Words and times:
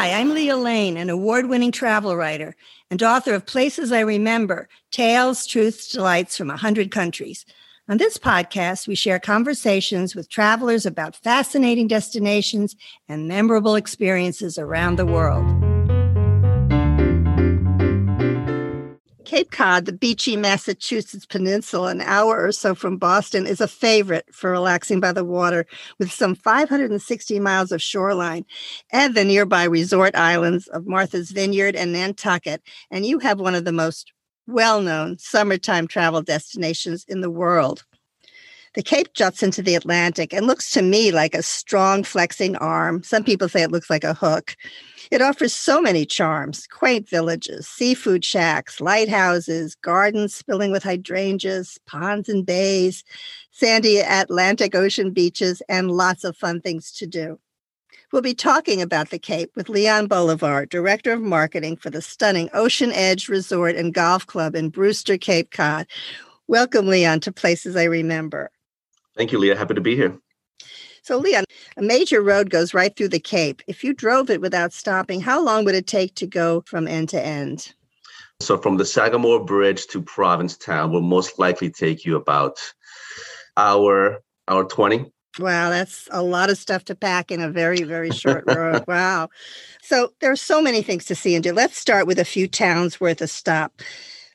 Hi, 0.00 0.12
I'm 0.18 0.32
Leah 0.32 0.56
Lane, 0.56 0.96
an 0.96 1.10
award 1.10 1.50
winning 1.50 1.72
travel 1.72 2.16
writer 2.16 2.56
and 2.90 3.02
author 3.02 3.34
of 3.34 3.44
Places 3.44 3.92
I 3.92 4.00
Remember 4.00 4.66
Tales, 4.90 5.46
Truths, 5.46 5.92
Delights 5.92 6.38
from 6.38 6.48
100 6.48 6.90
Countries. 6.90 7.44
On 7.86 7.98
this 7.98 8.16
podcast, 8.16 8.88
we 8.88 8.94
share 8.94 9.18
conversations 9.18 10.16
with 10.16 10.30
travelers 10.30 10.86
about 10.86 11.16
fascinating 11.16 11.86
destinations 11.86 12.76
and 13.10 13.28
memorable 13.28 13.74
experiences 13.74 14.56
around 14.56 14.96
the 14.96 15.04
world. 15.04 15.44
Cape 19.30 19.52
Cod, 19.52 19.84
the 19.84 19.92
beachy 19.92 20.36
Massachusetts 20.36 21.24
peninsula, 21.24 21.92
an 21.92 22.00
hour 22.00 22.44
or 22.44 22.50
so 22.50 22.74
from 22.74 22.96
Boston, 22.96 23.46
is 23.46 23.60
a 23.60 23.68
favorite 23.68 24.26
for 24.32 24.50
relaxing 24.50 24.98
by 24.98 25.12
the 25.12 25.24
water 25.24 25.66
with 26.00 26.10
some 26.10 26.34
560 26.34 27.38
miles 27.38 27.70
of 27.70 27.80
shoreline 27.80 28.44
and 28.90 29.14
the 29.14 29.24
nearby 29.24 29.62
resort 29.62 30.16
islands 30.16 30.66
of 30.66 30.88
Martha's 30.88 31.30
Vineyard 31.30 31.76
and 31.76 31.92
Nantucket. 31.92 32.60
And 32.90 33.06
you 33.06 33.20
have 33.20 33.38
one 33.38 33.54
of 33.54 33.64
the 33.64 33.70
most 33.70 34.12
well 34.48 34.80
known 34.80 35.16
summertime 35.20 35.86
travel 35.86 36.22
destinations 36.22 37.04
in 37.06 37.20
the 37.20 37.30
world. 37.30 37.84
The 38.74 38.82
Cape 38.84 39.14
juts 39.14 39.42
into 39.42 39.62
the 39.62 39.74
Atlantic 39.74 40.32
and 40.32 40.46
looks 40.46 40.70
to 40.70 40.82
me 40.82 41.10
like 41.10 41.34
a 41.34 41.42
strong 41.42 42.04
flexing 42.04 42.54
arm. 42.56 43.02
Some 43.02 43.24
people 43.24 43.48
say 43.48 43.62
it 43.62 43.72
looks 43.72 43.90
like 43.90 44.04
a 44.04 44.14
hook. 44.14 44.54
It 45.10 45.20
offers 45.20 45.52
so 45.52 45.82
many 45.82 46.06
charms 46.06 46.68
quaint 46.68 47.08
villages, 47.08 47.66
seafood 47.66 48.24
shacks, 48.24 48.80
lighthouses, 48.80 49.74
gardens 49.74 50.34
spilling 50.34 50.70
with 50.70 50.84
hydrangeas, 50.84 51.78
ponds 51.84 52.28
and 52.28 52.46
bays, 52.46 53.02
sandy 53.50 53.98
Atlantic 53.98 54.76
Ocean 54.76 55.10
beaches, 55.10 55.60
and 55.68 55.90
lots 55.90 56.22
of 56.22 56.36
fun 56.36 56.60
things 56.60 56.92
to 56.92 57.08
do. 57.08 57.40
We'll 58.12 58.22
be 58.22 58.34
talking 58.34 58.80
about 58.80 59.10
the 59.10 59.18
Cape 59.18 59.50
with 59.56 59.68
Leon 59.68 60.06
Bolivar, 60.06 60.64
Director 60.64 61.12
of 61.12 61.20
Marketing 61.20 61.76
for 61.76 61.90
the 61.90 62.02
stunning 62.02 62.48
Ocean 62.54 62.92
Edge 62.92 63.28
Resort 63.28 63.74
and 63.74 63.92
Golf 63.92 64.28
Club 64.28 64.54
in 64.54 64.68
Brewster, 64.68 65.18
Cape 65.18 65.50
Cod. 65.50 65.88
Welcome, 66.46 66.86
Leon, 66.86 67.18
to 67.20 67.32
Places 67.32 67.74
I 67.74 67.84
Remember. 67.84 68.52
Thank 69.20 69.32
you, 69.32 69.38
Leah. 69.38 69.54
Happy 69.54 69.74
to 69.74 69.82
be 69.82 69.94
here. 69.94 70.18
So, 71.02 71.18
Leon, 71.18 71.44
a 71.76 71.82
major 71.82 72.22
road 72.22 72.48
goes 72.48 72.72
right 72.72 72.96
through 72.96 73.10
the 73.10 73.20
Cape. 73.20 73.60
If 73.66 73.84
you 73.84 73.92
drove 73.92 74.30
it 74.30 74.40
without 74.40 74.72
stopping, 74.72 75.20
how 75.20 75.44
long 75.44 75.66
would 75.66 75.74
it 75.74 75.86
take 75.86 76.14
to 76.14 76.26
go 76.26 76.62
from 76.64 76.88
end 76.88 77.10
to 77.10 77.22
end? 77.22 77.74
So, 78.40 78.56
from 78.56 78.78
the 78.78 78.86
Sagamore 78.86 79.44
Bridge 79.44 79.86
to 79.88 80.00
Provincetown 80.00 80.90
will 80.90 81.02
most 81.02 81.38
likely 81.38 81.68
take 81.68 82.06
you 82.06 82.16
about 82.16 82.60
hour, 83.58 84.22
hour 84.48 84.64
20. 84.64 85.12
Wow, 85.38 85.68
that's 85.68 86.08
a 86.10 86.22
lot 86.22 86.48
of 86.48 86.56
stuff 86.56 86.86
to 86.86 86.94
pack 86.94 87.30
in 87.30 87.42
a 87.42 87.50
very, 87.50 87.82
very 87.82 88.12
short 88.12 88.44
road. 88.46 88.84
Wow. 88.88 89.28
So, 89.82 90.14
there 90.22 90.32
are 90.32 90.36
so 90.36 90.62
many 90.62 90.80
things 90.80 91.04
to 91.04 91.14
see 91.14 91.34
and 91.34 91.44
do. 91.44 91.52
Let's 91.52 91.76
start 91.76 92.06
with 92.06 92.18
a 92.18 92.24
few 92.24 92.48
towns 92.48 92.98
worth 92.98 93.20
a 93.20 93.28
stop. 93.28 93.82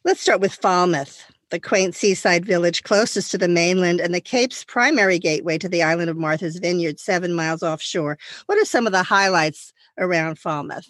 Let's 0.03 0.21
start 0.21 0.41
with 0.41 0.53
Falmouth 0.53 1.23
the 1.51 1.59
quaint 1.59 1.95
seaside 1.95 2.45
village 2.45 2.83
closest 2.83 3.31
to 3.31 3.37
the 3.37 3.47
mainland 3.47 3.99
and 3.99 4.13
the 4.13 4.21
Cape's 4.21 4.63
primary 4.63 5.19
gateway 5.19 5.57
to 5.57 5.69
the 5.69 5.83
island 5.83 6.09
of 6.09 6.17
Martha's 6.17 6.57
Vineyard, 6.57 6.99
seven 6.99 7.33
miles 7.33 7.63
offshore. 7.63 8.17
What 8.47 8.57
are 8.57 8.65
some 8.65 8.85
of 8.87 8.93
the 8.93 9.03
highlights 9.03 9.73
around 9.97 10.39
Falmouth? 10.39 10.87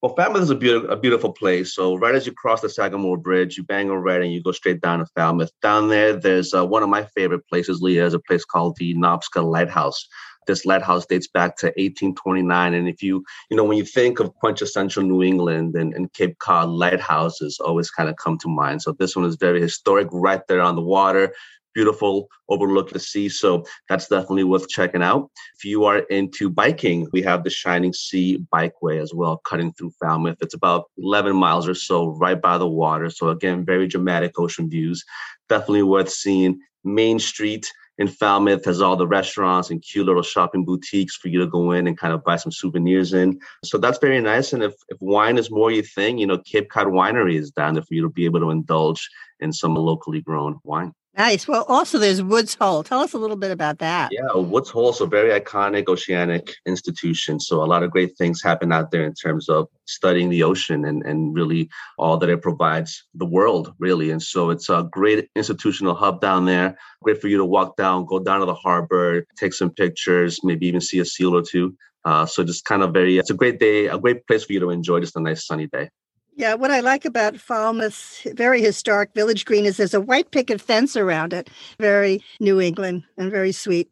Well, 0.00 0.14
Falmouth 0.14 0.42
is 0.42 0.50
a, 0.50 0.54
be- 0.54 0.72
a 0.72 0.96
beautiful 0.96 1.32
place. 1.32 1.74
So, 1.74 1.96
right 1.96 2.14
as 2.14 2.24
you 2.24 2.32
cross 2.32 2.60
the 2.60 2.68
Sagamore 2.68 3.16
Bridge, 3.16 3.56
you 3.56 3.64
bang 3.64 3.90
over 3.90 4.00
right 4.00 4.22
and 4.22 4.32
you 4.32 4.40
go 4.40 4.52
straight 4.52 4.80
down 4.80 5.00
to 5.00 5.06
Falmouth. 5.06 5.50
Down 5.60 5.88
there, 5.88 6.12
there's 6.12 6.54
uh, 6.54 6.64
one 6.64 6.84
of 6.84 6.88
my 6.88 7.04
favorite 7.16 7.46
places, 7.48 7.82
Leah, 7.82 8.06
is 8.06 8.14
a 8.14 8.20
place 8.20 8.44
called 8.44 8.76
the 8.76 8.94
Nobska 8.94 9.44
Lighthouse 9.44 10.06
this 10.48 10.66
lighthouse 10.66 11.06
dates 11.06 11.28
back 11.28 11.56
to 11.58 11.66
1829. 11.66 12.74
And 12.74 12.88
if 12.88 13.00
you, 13.00 13.24
you 13.48 13.56
know, 13.56 13.62
when 13.62 13.78
you 13.78 13.84
think 13.84 14.18
of 14.18 14.34
quintessential 14.34 15.04
New 15.04 15.22
England 15.22 15.76
and, 15.76 15.94
and 15.94 16.12
Cape 16.12 16.38
Cod 16.40 16.70
lighthouses 16.70 17.60
always 17.60 17.90
kind 17.90 18.08
of 18.08 18.16
come 18.16 18.36
to 18.38 18.48
mind. 18.48 18.82
So 18.82 18.92
this 18.92 19.14
one 19.14 19.24
is 19.24 19.36
very 19.36 19.60
historic, 19.60 20.08
right 20.10 20.44
there 20.48 20.60
on 20.60 20.74
the 20.74 20.82
water, 20.82 21.32
beautiful 21.74 22.28
overlook 22.48 22.90
the 22.90 22.98
sea. 22.98 23.28
So 23.28 23.64
that's 23.88 24.08
definitely 24.08 24.42
worth 24.42 24.68
checking 24.68 25.02
out. 25.02 25.30
If 25.56 25.64
you 25.64 25.84
are 25.84 25.98
into 25.98 26.50
biking, 26.50 27.06
we 27.12 27.22
have 27.22 27.44
the 27.44 27.50
Shining 27.50 27.92
Sea 27.92 28.44
Bikeway 28.52 29.00
as 29.00 29.14
well, 29.14 29.40
cutting 29.44 29.72
through 29.74 29.92
Falmouth. 30.00 30.38
It's 30.40 30.54
about 30.54 30.86
11 30.98 31.36
miles 31.36 31.68
or 31.68 31.74
so 31.74 32.08
right 32.16 32.40
by 32.40 32.58
the 32.58 32.66
water. 32.66 33.10
So 33.10 33.28
again, 33.28 33.64
very 33.64 33.86
dramatic 33.86 34.40
ocean 34.40 34.68
views. 34.68 35.04
Definitely 35.48 35.84
worth 35.84 36.10
seeing. 36.10 36.58
Main 36.84 37.18
Street 37.18 37.70
in 37.98 38.08
Falmouth 38.08 38.64
has 38.64 38.80
all 38.80 38.96
the 38.96 39.06
restaurants 39.06 39.70
and 39.70 39.82
cute 39.82 40.06
little 40.06 40.22
shopping 40.22 40.64
boutiques 40.64 41.16
for 41.16 41.28
you 41.28 41.40
to 41.40 41.46
go 41.46 41.72
in 41.72 41.86
and 41.86 41.98
kind 41.98 42.14
of 42.14 42.24
buy 42.24 42.36
some 42.36 42.52
souvenirs 42.52 43.12
in. 43.12 43.40
So 43.64 43.76
that's 43.76 43.98
very 43.98 44.20
nice. 44.20 44.52
And 44.52 44.62
if, 44.62 44.74
if 44.88 44.98
wine 45.00 45.36
is 45.36 45.50
more 45.50 45.70
your 45.70 45.82
thing, 45.82 46.18
you 46.18 46.26
know, 46.26 46.38
Cape 46.38 46.70
Cod 46.70 46.86
Winery 46.86 47.36
is 47.36 47.50
down 47.50 47.74
there 47.74 47.82
for 47.82 47.94
you 47.94 48.02
to 48.02 48.08
be 48.08 48.24
able 48.24 48.40
to 48.40 48.50
indulge 48.50 49.08
in 49.40 49.52
some 49.52 49.74
locally 49.74 50.20
grown 50.20 50.58
wine. 50.62 50.94
Nice. 51.16 51.48
Well, 51.48 51.64
also 51.68 51.98
there's 51.98 52.22
Woods 52.22 52.54
Hole. 52.54 52.84
Tell 52.84 53.00
us 53.00 53.12
a 53.12 53.18
little 53.18 53.36
bit 53.36 53.50
about 53.50 53.78
that. 53.78 54.10
Yeah, 54.12 54.36
Woods 54.36 54.70
Hole 54.70 54.90
is 54.90 55.00
a 55.00 55.06
very 55.06 55.38
iconic 55.38 55.88
oceanic 55.88 56.54
institution. 56.64 57.40
So 57.40 57.62
a 57.62 57.66
lot 57.66 57.82
of 57.82 57.90
great 57.90 58.16
things 58.16 58.40
happen 58.40 58.72
out 58.72 58.92
there 58.92 59.04
in 59.04 59.14
terms 59.14 59.48
of 59.48 59.66
studying 59.86 60.28
the 60.28 60.44
ocean 60.44 60.84
and, 60.84 61.02
and 61.04 61.34
really 61.34 61.70
all 61.98 62.18
that 62.18 62.28
it 62.28 62.40
provides 62.40 63.04
the 63.14 63.26
world, 63.26 63.74
really. 63.80 64.10
And 64.10 64.22
so 64.22 64.50
it's 64.50 64.68
a 64.68 64.86
great 64.92 65.28
institutional 65.34 65.94
hub 65.94 66.20
down 66.20 66.44
there. 66.44 66.78
Great 67.02 67.20
for 67.20 67.26
you 67.26 67.38
to 67.38 67.44
walk 67.44 67.76
down, 67.76 68.06
go 68.06 68.20
down 68.20 68.40
to 68.40 68.46
the 68.46 68.54
harbor, 68.54 69.24
take 69.36 69.54
some 69.54 69.70
pictures, 69.70 70.38
maybe 70.44 70.66
even 70.66 70.80
see 70.80 71.00
a 71.00 71.04
seal 71.04 71.34
or 71.34 71.42
two. 71.42 71.74
Uh, 72.04 72.26
so 72.26 72.44
just 72.44 72.64
kind 72.64 72.82
of 72.82 72.92
very, 72.92 73.18
it's 73.18 73.30
a 73.30 73.34
great 73.34 73.58
day, 73.58 73.86
a 73.86 73.98
great 73.98 74.24
place 74.28 74.44
for 74.44 74.52
you 74.52 74.60
to 74.60 74.70
enjoy 74.70 75.00
just 75.00 75.16
a 75.16 75.20
nice 75.20 75.44
sunny 75.44 75.66
day. 75.66 75.90
Yeah, 76.38 76.54
what 76.54 76.70
I 76.70 76.78
like 76.78 77.04
about 77.04 77.34
Falmouth's 77.34 78.22
very 78.34 78.62
historic 78.62 79.12
village 79.12 79.44
green 79.44 79.66
is 79.66 79.76
there's 79.76 79.92
a 79.92 80.00
white 80.00 80.30
picket 80.30 80.60
fence 80.60 80.96
around 80.96 81.32
it. 81.32 81.50
Very 81.80 82.22
New 82.38 82.60
England 82.60 83.02
and 83.16 83.28
very 83.28 83.50
sweet. 83.50 83.90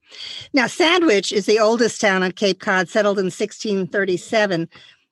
Now, 0.54 0.68
Sandwich 0.68 1.32
is 1.32 1.46
the 1.46 1.58
oldest 1.58 2.00
town 2.00 2.22
on 2.22 2.30
Cape 2.30 2.60
Cod, 2.60 2.88
settled 2.88 3.18
in 3.18 3.24
1637. 3.24 4.68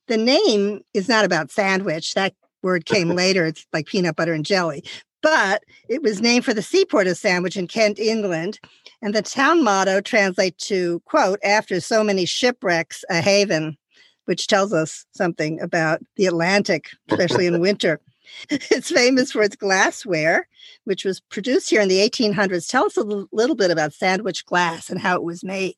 The 0.06 0.16
name 0.16 0.82
is 0.94 1.08
not 1.08 1.24
about 1.24 1.50
sandwich. 1.50 2.14
That 2.14 2.34
word 2.62 2.86
came 2.86 3.08
later. 3.16 3.46
It's 3.46 3.66
like 3.72 3.88
peanut 3.88 4.14
butter 4.14 4.32
and 4.32 4.46
jelly. 4.46 4.84
But 5.20 5.64
it 5.88 6.04
was 6.04 6.20
named 6.20 6.44
for 6.44 6.54
the 6.54 6.62
seaport 6.62 7.08
of 7.08 7.16
Sandwich 7.16 7.56
in 7.56 7.66
Kent, 7.66 7.98
England. 7.98 8.60
And 9.02 9.12
the 9.12 9.22
town 9.22 9.64
motto 9.64 10.00
translates 10.00 10.68
to, 10.68 11.00
quote, 11.04 11.40
after 11.42 11.80
so 11.80 12.04
many 12.04 12.26
shipwrecks, 12.26 13.04
a 13.10 13.20
haven 13.20 13.76
which 14.26 14.46
tells 14.46 14.72
us 14.72 15.06
something 15.12 15.60
about 15.60 16.00
the 16.16 16.26
Atlantic, 16.26 16.90
especially 17.10 17.46
in 17.46 17.60
winter. 17.60 18.00
It's 18.50 18.90
famous 18.90 19.32
for 19.32 19.42
its 19.42 19.56
glassware, 19.56 20.48
which 20.84 21.04
was 21.04 21.20
produced 21.20 21.70
here 21.70 21.80
in 21.80 21.88
the 21.88 21.98
1800s. 21.98 22.68
Tell 22.68 22.86
us 22.86 22.96
a 22.96 23.26
little 23.32 23.56
bit 23.56 23.70
about 23.70 23.92
sandwich 23.92 24.44
glass 24.44 24.90
and 24.90 25.00
how 25.00 25.14
it 25.16 25.22
was 25.22 25.44
made. 25.44 25.76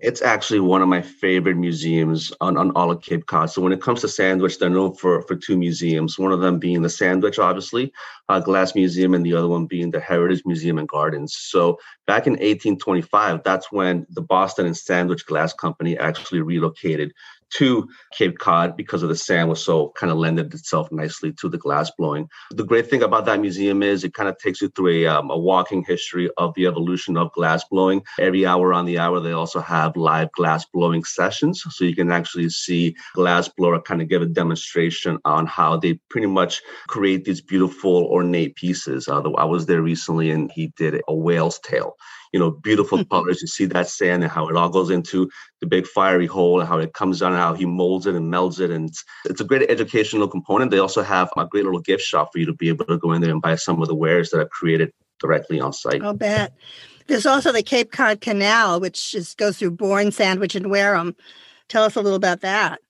It's 0.00 0.22
actually 0.22 0.58
one 0.58 0.82
of 0.82 0.88
my 0.88 1.00
favorite 1.00 1.56
museums 1.56 2.32
on, 2.40 2.56
on 2.56 2.72
all 2.72 2.90
of 2.90 3.00
Cape 3.00 3.26
Cod. 3.26 3.50
So 3.50 3.62
when 3.62 3.72
it 3.72 3.80
comes 3.80 4.00
to 4.00 4.08
sandwich, 4.08 4.58
they're 4.58 4.68
known 4.68 4.94
for, 4.94 5.22
for 5.22 5.36
two 5.36 5.56
museums. 5.56 6.18
One 6.18 6.32
of 6.32 6.40
them 6.40 6.58
being 6.58 6.82
the 6.82 6.90
Sandwich, 6.90 7.38
obviously, 7.38 7.92
uh, 8.28 8.40
Glass 8.40 8.74
Museum, 8.74 9.14
and 9.14 9.24
the 9.24 9.34
other 9.34 9.46
one 9.46 9.66
being 9.66 9.92
the 9.92 10.00
Heritage 10.00 10.42
Museum 10.44 10.78
and 10.78 10.88
Gardens. 10.88 11.36
So 11.36 11.78
back 12.08 12.26
in 12.26 12.32
1825, 12.32 13.44
that's 13.44 13.70
when 13.70 14.04
the 14.10 14.20
Boston 14.20 14.66
and 14.66 14.76
Sandwich 14.76 15.24
Glass 15.26 15.54
Company 15.54 15.96
actually 15.96 16.42
relocated 16.42 17.12
to 17.50 17.88
Cape 18.12 18.38
Cod 18.38 18.76
because 18.76 19.02
of 19.02 19.08
the 19.08 19.16
sand 19.16 19.48
was 19.48 19.64
so 19.64 19.92
kind 19.96 20.10
of 20.10 20.18
lended 20.18 20.52
itself 20.54 20.90
nicely 20.90 21.32
to 21.34 21.48
the 21.48 21.58
glass 21.58 21.90
blowing. 21.96 22.28
The 22.50 22.64
great 22.64 22.88
thing 22.88 23.02
about 23.02 23.24
that 23.26 23.40
museum 23.40 23.82
is 23.82 24.04
it 24.04 24.14
kind 24.14 24.28
of 24.28 24.38
takes 24.38 24.60
you 24.60 24.68
through 24.68 25.04
a, 25.04 25.06
um, 25.06 25.30
a 25.30 25.38
walking 25.38 25.84
history 25.84 26.30
of 26.36 26.54
the 26.54 26.66
evolution 26.66 27.16
of 27.16 27.32
glass 27.32 27.64
blowing. 27.64 28.02
Every 28.18 28.46
hour 28.46 28.72
on 28.72 28.86
the 28.86 28.98
hour, 28.98 29.20
they 29.20 29.32
also 29.32 29.60
have 29.60 29.96
live 29.96 30.32
glass 30.32 30.64
blowing 30.64 31.04
sessions. 31.04 31.62
So 31.68 31.84
you 31.84 31.94
can 31.94 32.10
actually 32.10 32.50
see 32.50 32.96
glass 33.14 33.48
blower 33.48 33.80
kind 33.80 34.02
of 34.02 34.08
give 34.08 34.22
a 34.22 34.26
demonstration 34.26 35.18
on 35.24 35.46
how 35.46 35.76
they 35.76 35.94
pretty 36.10 36.26
much 36.26 36.62
create 36.88 37.24
these 37.24 37.40
beautiful 37.40 38.04
ornate 38.06 38.56
pieces. 38.56 39.08
Uh, 39.08 39.22
I 39.32 39.44
was 39.44 39.66
there 39.66 39.82
recently 39.82 40.30
and 40.30 40.50
he 40.52 40.72
did 40.76 41.00
a 41.08 41.14
whale's 41.14 41.58
tail 41.60 41.96
you 42.34 42.40
know, 42.40 42.50
beautiful 42.50 42.98
mm-hmm. 42.98 43.14
colors. 43.14 43.40
You 43.40 43.46
see 43.46 43.64
that 43.66 43.88
sand 43.88 44.24
and 44.24 44.32
how 44.32 44.48
it 44.48 44.56
all 44.56 44.68
goes 44.68 44.90
into 44.90 45.30
the 45.60 45.68
big 45.68 45.86
fiery 45.86 46.26
hole 46.26 46.58
and 46.58 46.68
how 46.68 46.78
it 46.78 46.92
comes 46.92 47.20
down 47.20 47.30
and 47.30 47.40
how 47.40 47.54
he 47.54 47.64
molds 47.64 48.06
it 48.06 48.16
and 48.16 48.30
melds 48.30 48.58
it. 48.58 48.72
And 48.72 48.88
it's, 48.88 49.04
it's 49.26 49.40
a 49.40 49.44
great 49.44 49.70
educational 49.70 50.26
component. 50.26 50.72
They 50.72 50.80
also 50.80 51.04
have 51.04 51.30
a 51.36 51.46
great 51.46 51.64
little 51.64 51.78
gift 51.78 52.02
shop 52.02 52.30
for 52.32 52.40
you 52.40 52.46
to 52.46 52.52
be 52.52 52.70
able 52.70 52.86
to 52.86 52.98
go 52.98 53.12
in 53.12 53.22
there 53.22 53.30
and 53.30 53.40
buy 53.40 53.54
some 53.54 53.80
of 53.80 53.86
the 53.86 53.94
wares 53.94 54.30
that 54.30 54.40
are 54.40 54.48
created 54.48 54.92
directly 55.20 55.60
on 55.60 55.72
site. 55.72 56.02
I'll 56.02 56.12
bet. 56.12 56.52
There's 57.06 57.24
also 57.24 57.52
the 57.52 57.62
Cape 57.62 57.92
Cod 57.92 58.20
Canal, 58.20 58.80
which 58.80 59.14
is, 59.14 59.36
goes 59.36 59.58
through 59.58 59.70
Bourne, 59.70 60.10
Sandwich, 60.10 60.56
and 60.56 60.72
Wareham. 60.72 61.14
Tell 61.68 61.84
us 61.84 61.94
a 61.94 62.02
little 62.02 62.16
about 62.16 62.40
that. 62.40 62.80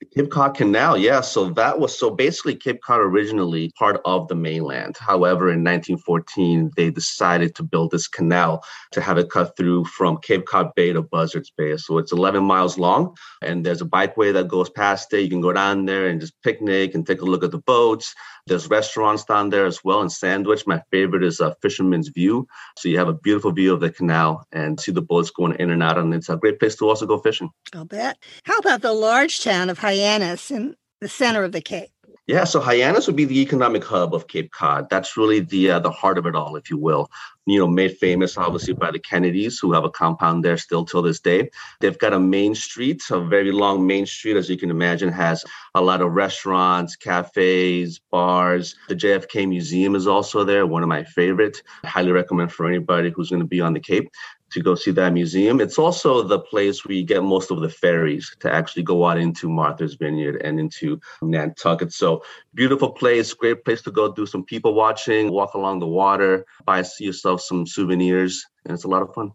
The 0.00 0.06
Cape 0.06 0.30
Cod 0.30 0.56
Canal, 0.56 0.96
yeah. 0.96 1.20
So 1.20 1.50
that 1.50 1.80
was 1.80 1.98
so 1.98 2.10
basically 2.10 2.54
Cape 2.54 2.80
Cod 2.82 3.00
originally 3.00 3.72
part 3.76 4.00
of 4.04 4.28
the 4.28 4.36
mainland. 4.36 4.96
However, 4.96 5.48
in 5.48 5.64
1914, 5.64 6.70
they 6.76 6.90
decided 6.90 7.56
to 7.56 7.64
build 7.64 7.90
this 7.90 8.06
canal 8.06 8.62
to 8.92 9.00
have 9.00 9.18
it 9.18 9.28
cut 9.28 9.56
through 9.56 9.86
from 9.86 10.18
Cape 10.18 10.46
Cod 10.46 10.72
Bay 10.76 10.92
to 10.92 11.02
Buzzards 11.02 11.50
Bay. 11.50 11.76
So 11.78 11.98
it's 11.98 12.12
11 12.12 12.44
miles 12.44 12.78
long, 12.78 13.16
and 13.42 13.66
there's 13.66 13.82
a 13.82 13.86
bikeway 13.86 14.32
that 14.34 14.46
goes 14.46 14.70
past 14.70 15.12
it. 15.12 15.22
You 15.22 15.30
can 15.30 15.40
go 15.40 15.52
down 15.52 15.86
there 15.86 16.06
and 16.06 16.20
just 16.20 16.40
picnic 16.42 16.94
and 16.94 17.04
take 17.04 17.20
a 17.20 17.24
look 17.24 17.42
at 17.42 17.50
the 17.50 17.58
boats. 17.58 18.14
There's 18.46 18.70
restaurants 18.70 19.24
down 19.24 19.50
there 19.50 19.66
as 19.66 19.84
well 19.84 20.00
and 20.00 20.10
Sandwich. 20.10 20.66
My 20.66 20.82
favorite 20.90 21.22
is 21.22 21.40
a 21.40 21.54
Fisherman's 21.60 22.08
View. 22.08 22.46
So 22.78 22.88
you 22.88 22.96
have 22.98 23.08
a 23.08 23.12
beautiful 23.12 23.52
view 23.52 23.74
of 23.74 23.80
the 23.80 23.90
canal 23.90 24.46
and 24.52 24.80
see 24.80 24.92
the 24.92 25.02
boats 25.02 25.30
going 25.30 25.56
in 25.58 25.70
and 25.70 25.82
out, 25.82 25.98
and 25.98 26.14
it's 26.14 26.28
a 26.28 26.36
great 26.36 26.60
place 26.60 26.76
to 26.76 26.88
also 26.88 27.04
go 27.04 27.18
fishing. 27.18 27.50
I'll 27.74 27.84
bet. 27.84 28.16
How 28.44 28.56
about 28.58 28.80
the 28.80 28.92
large 28.94 29.42
town 29.42 29.68
of 29.68 29.78
Hyannis 29.88 30.50
in 30.50 30.76
the 31.00 31.08
center 31.08 31.44
of 31.44 31.52
the 31.52 31.62
Cape? 31.62 31.90
Yeah, 32.28 32.44
so 32.44 32.60
Hyannis 32.60 33.06
would 33.06 33.16
be 33.16 33.24
the 33.24 33.40
economic 33.40 33.82
hub 33.82 34.14
of 34.14 34.28
Cape 34.28 34.50
Cod. 34.52 34.90
That's 34.90 35.16
really 35.16 35.40
the 35.40 35.70
uh, 35.70 35.78
the 35.78 35.90
heart 35.90 36.18
of 36.18 36.26
it 36.26 36.36
all, 36.36 36.56
if 36.56 36.68
you 36.68 36.76
will. 36.76 37.10
You 37.46 37.58
know, 37.58 37.66
made 37.66 37.96
famous 37.96 38.36
obviously 38.36 38.74
by 38.74 38.90
the 38.90 38.98
Kennedys, 38.98 39.58
who 39.58 39.72
have 39.72 39.84
a 39.84 39.90
compound 39.90 40.44
there 40.44 40.58
still 40.58 40.84
till 40.84 41.00
this 41.00 41.20
day. 41.20 41.48
They've 41.80 41.98
got 41.98 42.12
a 42.12 42.20
main 42.20 42.54
street, 42.54 43.02
a 43.10 43.18
very 43.18 43.50
long 43.50 43.86
main 43.86 44.04
street, 44.04 44.36
as 44.36 44.50
you 44.50 44.58
can 44.58 44.70
imagine, 44.70 45.08
has 45.08 45.42
a 45.74 45.80
lot 45.80 46.02
of 46.02 46.12
restaurants, 46.12 46.96
cafes, 46.96 47.98
bars. 48.10 48.76
The 48.90 48.94
JFK 48.94 49.48
Museum 49.48 49.94
is 49.94 50.06
also 50.06 50.44
there, 50.44 50.66
one 50.66 50.82
of 50.82 50.90
my 50.90 51.04
favorite. 51.04 51.62
I 51.82 51.86
highly 51.86 52.12
recommend 52.12 52.52
for 52.52 52.68
anybody 52.68 53.08
who's 53.08 53.30
going 53.30 53.40
to 53.40 53.48
be 53.48 53.62
on 53.62 53.72
the 53.72 53.80
Cape 53.80 54.10
to 54.50 54.62
go 54.62 54.74
see 54.74 54.90
that 54.92 55.12
museum. 55.12 55.60
It's 55.60 55.78
also 55.78 56.22
the 56.22 56.40
place 56.40 56.84
where 56.84 56.94
you 56.94 57.04
get 57.04 57.22
most 57.22 57.50
of 57.50 57.60
the 57.60 57.68
ferries 57.68 58.34
to 58.40 58.52
actually 58.52 58.82
go 58.82 59.06
out 59.06 59.18
into 59.18 59.48
Martha's 59.48 59.94
Vineyard 59.94 60.40
and 60.42 60.58
into 60.58 61.00
Nantucket. 61.22 61.92
So 61.92 62.22
beautiful 62.58 62.90
place, 62.90 63.32
great 63.34 63.64
place 63.64 63.80
to 63.82 63.90
go 63.92 64.12
do 64.12 64.26
some 64.26 64.42
people 64.42 64.74
watching, 64.74 65.30
walk 65.30 65.54
along 65.54 65.78
the 65.78 65.86
water, 65.86 66.44
buy 66.64 66.84
yourself 66.98 67.40
some 67.40 67.64
souvenirs, 67.64 68.44
and 68.64 68.74
it's 68.74 68.82
a 68.82 68.88
lot 68.88 69.00
of 69.00 69.14
fun. 69.14 69.30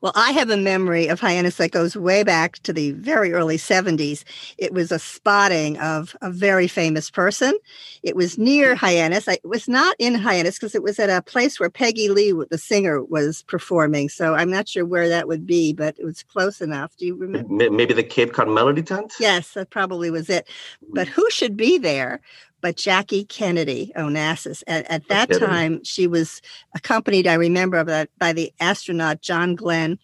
Well, 0.00 0.12
I 0.14 0.30
have 0.30 0.48
a 0.48 0.56
memory 0.56 1.08
of 1.08 1.18
Hyannis 1.18 1.56
that 1.56 1.72
goes 1.72 1.96
way 1.96 2.22
back 2.22 2.60
to 2.60 2.72
the 2.72 2.92
very 2.92 3.32
early 3.32 3.56
70s. 3.56 4.22
It 4.58 4.72
was 4.72 4.92
a 4.92 4.98
spotting 4.98 5.76
of 5.78 6.16
a 6.22 6.30
very 6.30 6.68
famous 6.68 7.10
person. 7.10 7.58
It 8.04 8.14
was 8.14 8.38
near 8.38 8.76
Hyannis. 8.76 9.26
It 9.26 9.40
was 9.44 9.68
not 9.68 9.96
in 9.98 10.14
Hyannis 10.14 10.56
because 10.56 10.76
it 10.76 10.82
was 10.82 11.00
at 11.00 11.10
a 11.10 11.20
place 11.20 11.58
where 11.58 11.70
Peggy 11.70 12.08
Lee, 12.08 12.32
the 12.48 12.58
singer, 12.58 13.02
was 13.02 13.42
performing. 13.42 14.08
So 14.08 14.34
I'm 14.34 14.50
not 14.50 14.68
sure 14.68 14.86
where 14.86 15.08
that 15.08 15.26
would 15.26 15.46
be, 15.46 15.72
but 15.72 15.96
it 15.98 16.04
was 16.04 16.22
close 16.22 16.60
enough. 16.60 16.96
Do 16.96 17.06
you 17.06 17.16
remember? 17.16 17.70
Maybe 17.70 17.92
the 17.92 18.04
Cape 18.04 18.32
Cod 18.32 18.48
Melody 18.48 18.82
Tent? 18.82 19.12
Yes, 19.18 19.52
that 19.52 19.70
probably 19.70 20.10
was 20.10 20.30
it. 20.30 20.48
But 20.92 21.08
mm. 21.08 21.10
who 21.10 21.28
should 21.30 21.56
be 21.56 21.76
there 21.76 22.20
but 22.60 22.76
Jackie 22.76 23.24
Kennedy 23.24 23.92
Onassis. 23.96 24.62
At, 24.66 24.90
at 24.90 25.08
that 25.08 25.32
time, 25.32 25.82
she 25.84 26.06
was 26.06 26.42
accompanied, 26.74 27.26
I 27.26 27.34
remember, 27.34 27.84
by, 27.84 28.06
by 28.18 28.32
the 28.32 28.52
astronaut 28.60 29.20
John 29.22 29.54
Glenn, 29.54 29.98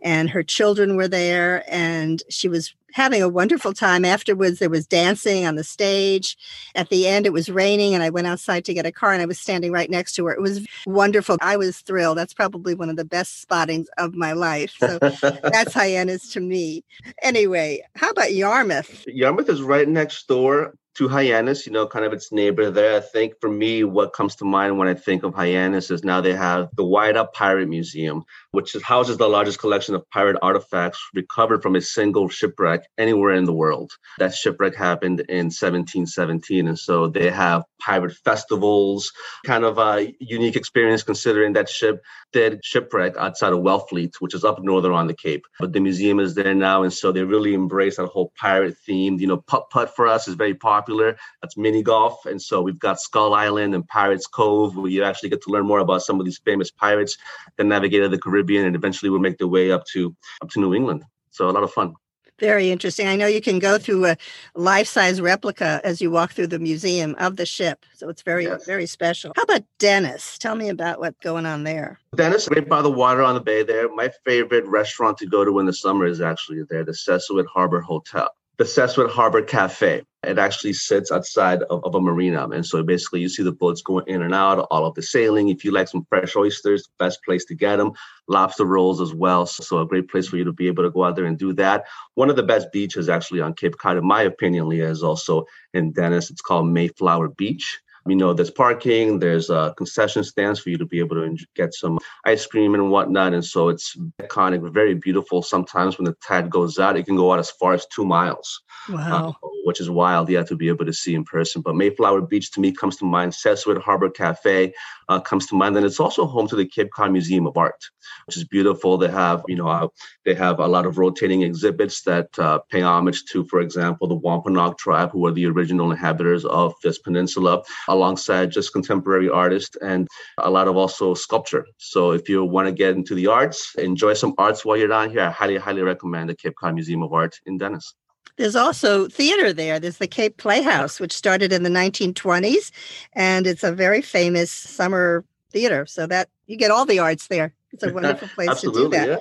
and 0.00 0.30
her 0.30 0.42
children 0.42 0.96
were 0.96 1.08
there, 1.08 1.64
and 1.68 2.22
she 2.28 2.48
was 2.48 2.74
having 2.94 3.20
a 3.20 3.28
wonderful 3.28 3.72
time. 3.72 4.04
Afterwards, 4.04 4.60
there 4.60 4.70
was 4.70 4.86
dancing 4.86 5.44
on 5.44 5.56
the 5.56 5.64
stage. 5.64 6.36
At 6.76 6.90
the 6.90 7.08
end, 7.08 7.26
it 7.26 7.32
was 7.32 7.50
raining, 7.50 7.92
and 7.92 8.02
I 8.02 8.10
went 8.10 8.28
outside 8.28 8.64
to 8.66 8.74
get 8.74 8.86
a 8.86 8.92
car, 8.92 9.12
and 9.12 9.20
I 9.20 9.26
was 9.26 9.38
standing 9.38 9.72
right 9.72 9.90
next 9.90 10.14
to 10.14 10.26
her. 10.26 10.32
It 10.32 10.40
was 10.40 10.64
wonderful. 10.86 11.36
I 11.40 11.56
was 11.56 11.80
thrilled. 11.80 12.18
That's 12.18 12.34
probably 12.34 12.74
one 12.74 12.88
of 12.88 12.96
the 12.96 13.04
best 13.04 13.40
spottings 13.40 13.88
of 13.98 14.14
my 14.14 14.32
life. 14.32 14.74
So 14.78 14.98
that's 15.20 15.74
Hyannis 15.74 16.30
to 16.32 16.40
me. 16.40 16.84
Anyway, 17.22 17.82
how 17.96 18.10
about 18.10 18.32
Yarmouth? 18.32 19.04
Yarmouth 19.08 19.48
is 19.48 19.60
right 19.60 19.88
next 19.88 20.28
door 20.28 20.74
to 20.94 21.08
Hyannis, 21.08 21.66
you 21.66 21.72
know, 21.72 21.86
kind 21.86 22.04
of 22.04 22.12
its 22.12 22.30
neighbor 22.30 22.70
there. 22.70 22.96
I 22.96 23.00
think 23.00 23.40
for 23.40 23.50
me, 23.50 23.82
what 23.82 24.12
comes 24.12 24.36
to 24.36 24.44
mind 24.44 24.78
when 24.78 24.86
I 24.86 24.94
think 24.94 25.24
of 25.24 25.34
Hyannis 25.34 25.90
is 25.90 26.04
now 26.04 26.20
they 26.20 26.34
have 26.34 26.68
the 26.76 26.84
Whydah 26.84 27.32
Pirate 27.32 27.68
Museum, 27.68 28.24
which 28.52 28.76
houses 28.84 29.16
the 29.16 29.28
largest 29.28 29.58
collection 29.58 29.96
of 29.96 30.08
pirate 30.10 30.36
artifacts 30.40 31.04
recovered 31.12 31.62
from 31.62 31.74
a 31.74 31.80
single 31.80 32.28
shipwreck 32.28 32.84
anywhere 32.96 33.34
in 33.34 33.44
the 33.44 33.52
world. 33.52 33.92
That 34.18 34.34
shipwreck 34.34 34.76
happened 34.76 35.20
in 35.28 35.46
1717. 35.46 36.68
And 36.68 36.78
so 36.78 37.08
they 37.08 37.30
have 37.30 37.64
pirate 37.80 38.14
festivals, 38.24 39.12
kind 39.44 39.64
of 39.64 39.78
a 39.78 40.14
unique 40.20 40.56
experience 40.56 41.02
considering 41.02 41.54
that 41.54 41.68
ship 41.68 42.04
did 42.32 42.64
shipwreck 42.64 43.16
outside 43.16 43.52
of 43.52 43.60
Wellfleet, 43.60 44.14
which 44.20 44.34
is 44.34 44.44
up 44.44 44.62
northern 44.62 44.92
on 44.92 45.08
the 45.08 45.14
Cape. 45.14 45.44
But 45.58 45.72
the 45.72 45.80
museum 45.80 46.20
is 46.20 46.34
there 46.34 46.54
now. 46.54 46.84
And 46.84 46.92
so 46.92 47.10
they 47.10 47.24
really 47.24 47.52
embrace 47.52 47.96
that 47.96 48.06
whole 48.06 48.32
pirate 48.36 48.76
theme. 48.86 49.18
You 49.18 49.26
know, 49.26 49.38
putt 49.38 49.70
putt 49.70 49.94
for 49.96 50.06
us 50.06 50.28
is 50.28 50.34
very 50.34 50.54
popular 50.54 50.83
popular. 50.84 51.16
That's 51.42 51.56
mini 51.56 51.82
golf. 51.82 52.26
And 52.26 52.40
so 52.40 52.62
we've 52.62 52.78
got 52.78 53.00
Skull 53.00 53.34
Island 53.34 53.74
and 53.74 53.86
Pirates 53.86 54.26
Cove, 54.26 54.76
where 54.76 54.90
you 54.90 55.02
actually 55.02 55.30
get 55.30 55.42
to 55.42 55.50
learn 55.50 55.66
more 55.66 55.78
about 55.78 56.02
some 56.02 56.20
of 56.20 56.26
these 56.26 56.38
famous 56.38 56.70
pirates 56.70 57.16
that 57.56 57.64
navigated 57.64 58.10
the 58.10 58.18
Caribbean 58.18 58.66
and 58.66 58.76
eventually 58.76 59.10
will 59.10 59.18
make 59.18 59.38
their 59.38 59.48
way 59.48 59.70
up 59.70 59.84
to 59.92 60.14
up 60.42 60.50
to 60.50 60.60
New 60.60 60.74
England. 60.74 61.02
So 61.30 61.48
a 61.48 61.52
lot 61.52 61.62
of 61.62 61.72
fun. 61.72 61.94
Very 62.40 62.70
interesting. 62.72 63.06
I 63.06 63.14
know 63.14 63.28
you 63.28 63.40
can 63.40 63.60
go 63.60 63.78
through 63.78 64.06
a 64.06 64.16
life-size 64.56 65.20
replica 65.20 65.80
as 65.84 66.00
you 66.00 66.10
walk 66.10 66.32
through 66.32 66.48
the 66.48 66.58
museum 66.58 67.14
of 67.20 67.36
the 67.36 67.46
ship. 67.46 67.86
So 67.94 68.08
it's 68.08 68.22
very, 68.22 68.46
yes. 68.46 68.66
very 68.66 68.86
special. 68.86 69.32
How 69.36 69.42
about 69.44 69.62
Dennis? 69.78 70.36
Tell 70.38 70.56
me 70.56 70.68
about 70.68 70.98
what's 70.98 71.18
going 71.20 71.46
on 71.46 71.62
there. 71.62 72.00
Dennis, 72.16 72.48
right 72.50 72.68
by 72.68 72.82
the 72.82 72.90
water 72.90 73.22
on 73.22 73.34
the 73.34 73.40
bay 73.40 73.62
there. 73.62 73.88
My 73.94 74.10
favorite 74.24 74.66
restaurant 74.66 75.16
to 75.18 75.26
go 75.26 75.44
to 75.44 75.60
in 75.60 75.66
the 75.66 75.72
summer 75.72 76.06
is 76.06 76.20
actually 76.20 76.64
there, 76.68 76.84
the 76.84 76.90
Sesuit 76.90 77.46
Harbor 77.46 77.80
Hotel 77.80 78.28
the 78.56 78.64
Sesuit 78.64 79.10
Harbor 79.10 79.42
Cafe. 79.42 80.02
It 80.22 80.38
actually 80.38 80.72
sits 80.72 81.12
outside 81.12 81.62
of, 81.64 81.84
of, 81.84 81.94
a 81.94 82.00
marina. 82.00 82.48
And 82.48 82.64
so 82.64 82.82
basically 82.82 83.20
you 83.20 83.28
see 83.28 83.42
the 83.42 83.52
boats 83.52 83.82
going 83.82 84.06
in 84.06 84.22
and 84.22 84.34
out, 84.34 84.66
all 84.70 84.86
of 84.86 84.94
the 84.94 85.02
sailing. 85.02 85.48
If 85.48 85.64
you 85.64 85.72
like 85.72 85.88
some 85.88 86.06
fresh 86.08 86.34
oysters, 86.34 86.88
best 86.98 87.22
place 87.24 87.44
to 87.46 87.54
get 87.54 87.76
them. 87.76 87.92
Lobster 88.28 88.64
rolls 88.64 89.00
as 89.00 89.12
well. 89.12 89.44
So 89.44 89.80
a 89.80 89.86
great 89.86 90.08
place 90.08 90.28
for 90.28 90.36
you 90.36 90.44
to 90.44 90.52
be 90.52 90.68
able 90.68 90.84
to 90.84 90.90
go 90.90 91.04
out 91.04 91.16
there 91.16 91.26
and 91.26 91.36
do 91.36 91.52
that. 91.54 91.84
One 92.14 92.30
of 92.30 92.36
the 92.36 92.42
best 92.42 92.72
beaches 92.72 93.08
actually 93.08 93.40
on 93.40 93.54
Cape 93.54 93.76
Cod, 93.76 93.98
in 93.98 94.06
my 94.06 94.22
opinion, 94.22 94.68
Leah, 94.68 94.88
is 94.88 95.02
also 95.02 95.44
in 95.74 95.92
Dennis. 95.92 96.30
It's 96.30 96.40
called 96.40 96.68
Mayflower 96.68 97.28
Beach 97.28 97.80
you 98.06 98.16
know, 98.16 98.34
there's 98.34 98.50
parking, 98.50 99.18
there's 99.18 99.50
uh, 99.50 99.72
concession 99.72 100.24
stands 100.24 100.60
for 100.60 100.70
you 100.70 100.78
to 100.78 100.86
be 100.86 100.98
able 100.98 101.16
to 101.16 101.36
get 101.54 101.74
some 101.74 101.98
ice 102.24 102.44
cream 102.46 102.74
and 102.74 102.90
whatnot. 102.90 103.32
And 103.32 103.44
so 103.44 103.68
it's 103.68 103.96
iconic, 104.20 104.72
very 104.72 104.94
beautiful. 104.94 105.42
Sometimes 105.42 105.98
when 105.98 106.04
the 106.04 106.16
tide 106.26 106.50
goes 106.50 106.78
out, 106.78 106.96
it 106.96 107.06
can 107.06 107.16
go 107.16 107.32
out 107.32 107.38
as 107.38 107.50
far 107.50 107.72
as 107.72 107.86
two 107.86 108.04
miles. 108.04 108.62
Wow. 108.88 109.36
Uh, 109.42 109.48
which 109.64 109.80
is 109.80 109.88
wild, 109.88 110.28
yeah, 110.28 110.42
to 110.42 110.54
be 110.54 110.68
able 110.68 110.84
to 110.84 110.92
see 110.92 111.14
in 111.14 111.24
person. 111.24 111.62
But 111.62 111.74
Mayflower 111.74 112.20
Beach 112.20 112.50
to 112.52 112.60
me 112.60 112.70
comes 112.70 112.96
to 112.98 113.06
mind. 113.06 113.32
Sesuit 113.32 113.80
Harbor 113.80 114.10
Cafe 114.10 114.74
uh, 115.08 115.20
comes 115.20 115.46
to 115.46 115.54
mind. 115.54 115.76
And 115.76 115.86
it's 115.86 116.00
also 116.00 116.26
home 116.26 116.46
to 116.48 116.56
the 116.56 116.66
Cape 116.66 116.90
Cod 116.90 117.10
Museum 117.10 117.46
of 117.46 117.56
Art, 117.56 117.82
which 118.26 118.36
is 118.36 118.44
beautiful. 118.44 118.98
They 118.98 119.08
have, 119.08 119.42
you 119.48 119.56
know, 119.56 119.68
uh, 119.68 119.88
they 120.26 120.34
have 120.34 120.60
a 120.60 120.66
lot 120.66 120.84
of 120.84 120.98
rotating 120.98 121.42
exhibits 121.42 122.02
that 122.02 122.38
uh, 122.38 122.58
pay 122.70 122.82
homage 122.82 123.24
to, 123.26 123.44
for 123.46 123.60
example, 123.60 124.06
the 124.06 124.14
Wampanoag 124.14 124.76
tribe, 124.76 125.10
who 125.12 125.24
are 125.26 125.32
the 125.32 125.46
original 125.46 125.90
inhabitants 125.90 126.44
of 126.44 126.74
this 126.82 126.98
peninsula, 126.98 127.62
alongside 127.94 128.50
just 128.50 128.72
contemporary 128.72 129.28
artists 129.28 129.76
and 129.80 130.06
a 130.38 130.50
lot 130.50 130.68
of 130.68 130.76
also 130.76 131.14
sculpture. 131.14 131.66
So 131.78 132.12
if 132.12 132.28
you 132.28 132.44
want 132.44 132.68
to 132.68 132.72
get 132.72 132.94
into 132.94 133.14
the 133.14 133.28
arts, 133.28 133.74
enjoy 133.76 134.14
some 134.14 134.34
arts 134.36 134.64
while 134.64 134.76
you're 134.76 134.88
down 134.88 135.10
here, 135.10 135.22
I 135.22 135.30
highly, 135.30 135.56
highly 135.56 135.82
recommend 135.82 136.28
the 136.28 136.36
Cape 136.36 136.54
Cod 136.60 136.74
Museum 136.74 137.02
of 137.02 137.12
Art 137.12 137.40
in 137.46 137.58
Dennis. 137.58 137.94
There's 138.36 138.56
also 138.56 139.08
theater 139.08 139.52
there. 139.52 139.78
There's 139.78 139.98
the 139.98 140.08
Cape 140.08 140.36
Playhouse, 140.36 140.98
which 140.98 141.12
started 141.12 141.52
in 141.52 141.62
the 141.62 141.70
1920s, 141.70 142.72
and 143.12 143.46
it's 143.46 143.62
a 143.62 143.72
very 143.72 144.02
famous 144.02 144.50
summer 144.50 145.24
theater. 145.50 145.86
So 145.86 146.06
that 146.08 146.28
you 146.46 146.56
get 146.56 146.72
all 146.72 146.84
the 146.84 146.98
arts 146.98 147.28
there. 147.28 147.54
It's 147.72 147.84
a 147.84 147.92
wonderful 147.92 148.28
place 148.34 148.60
to 148.60 148.72
do 148.72 148.88
that. 148.88 149.08
Yeah. 149.08 149.18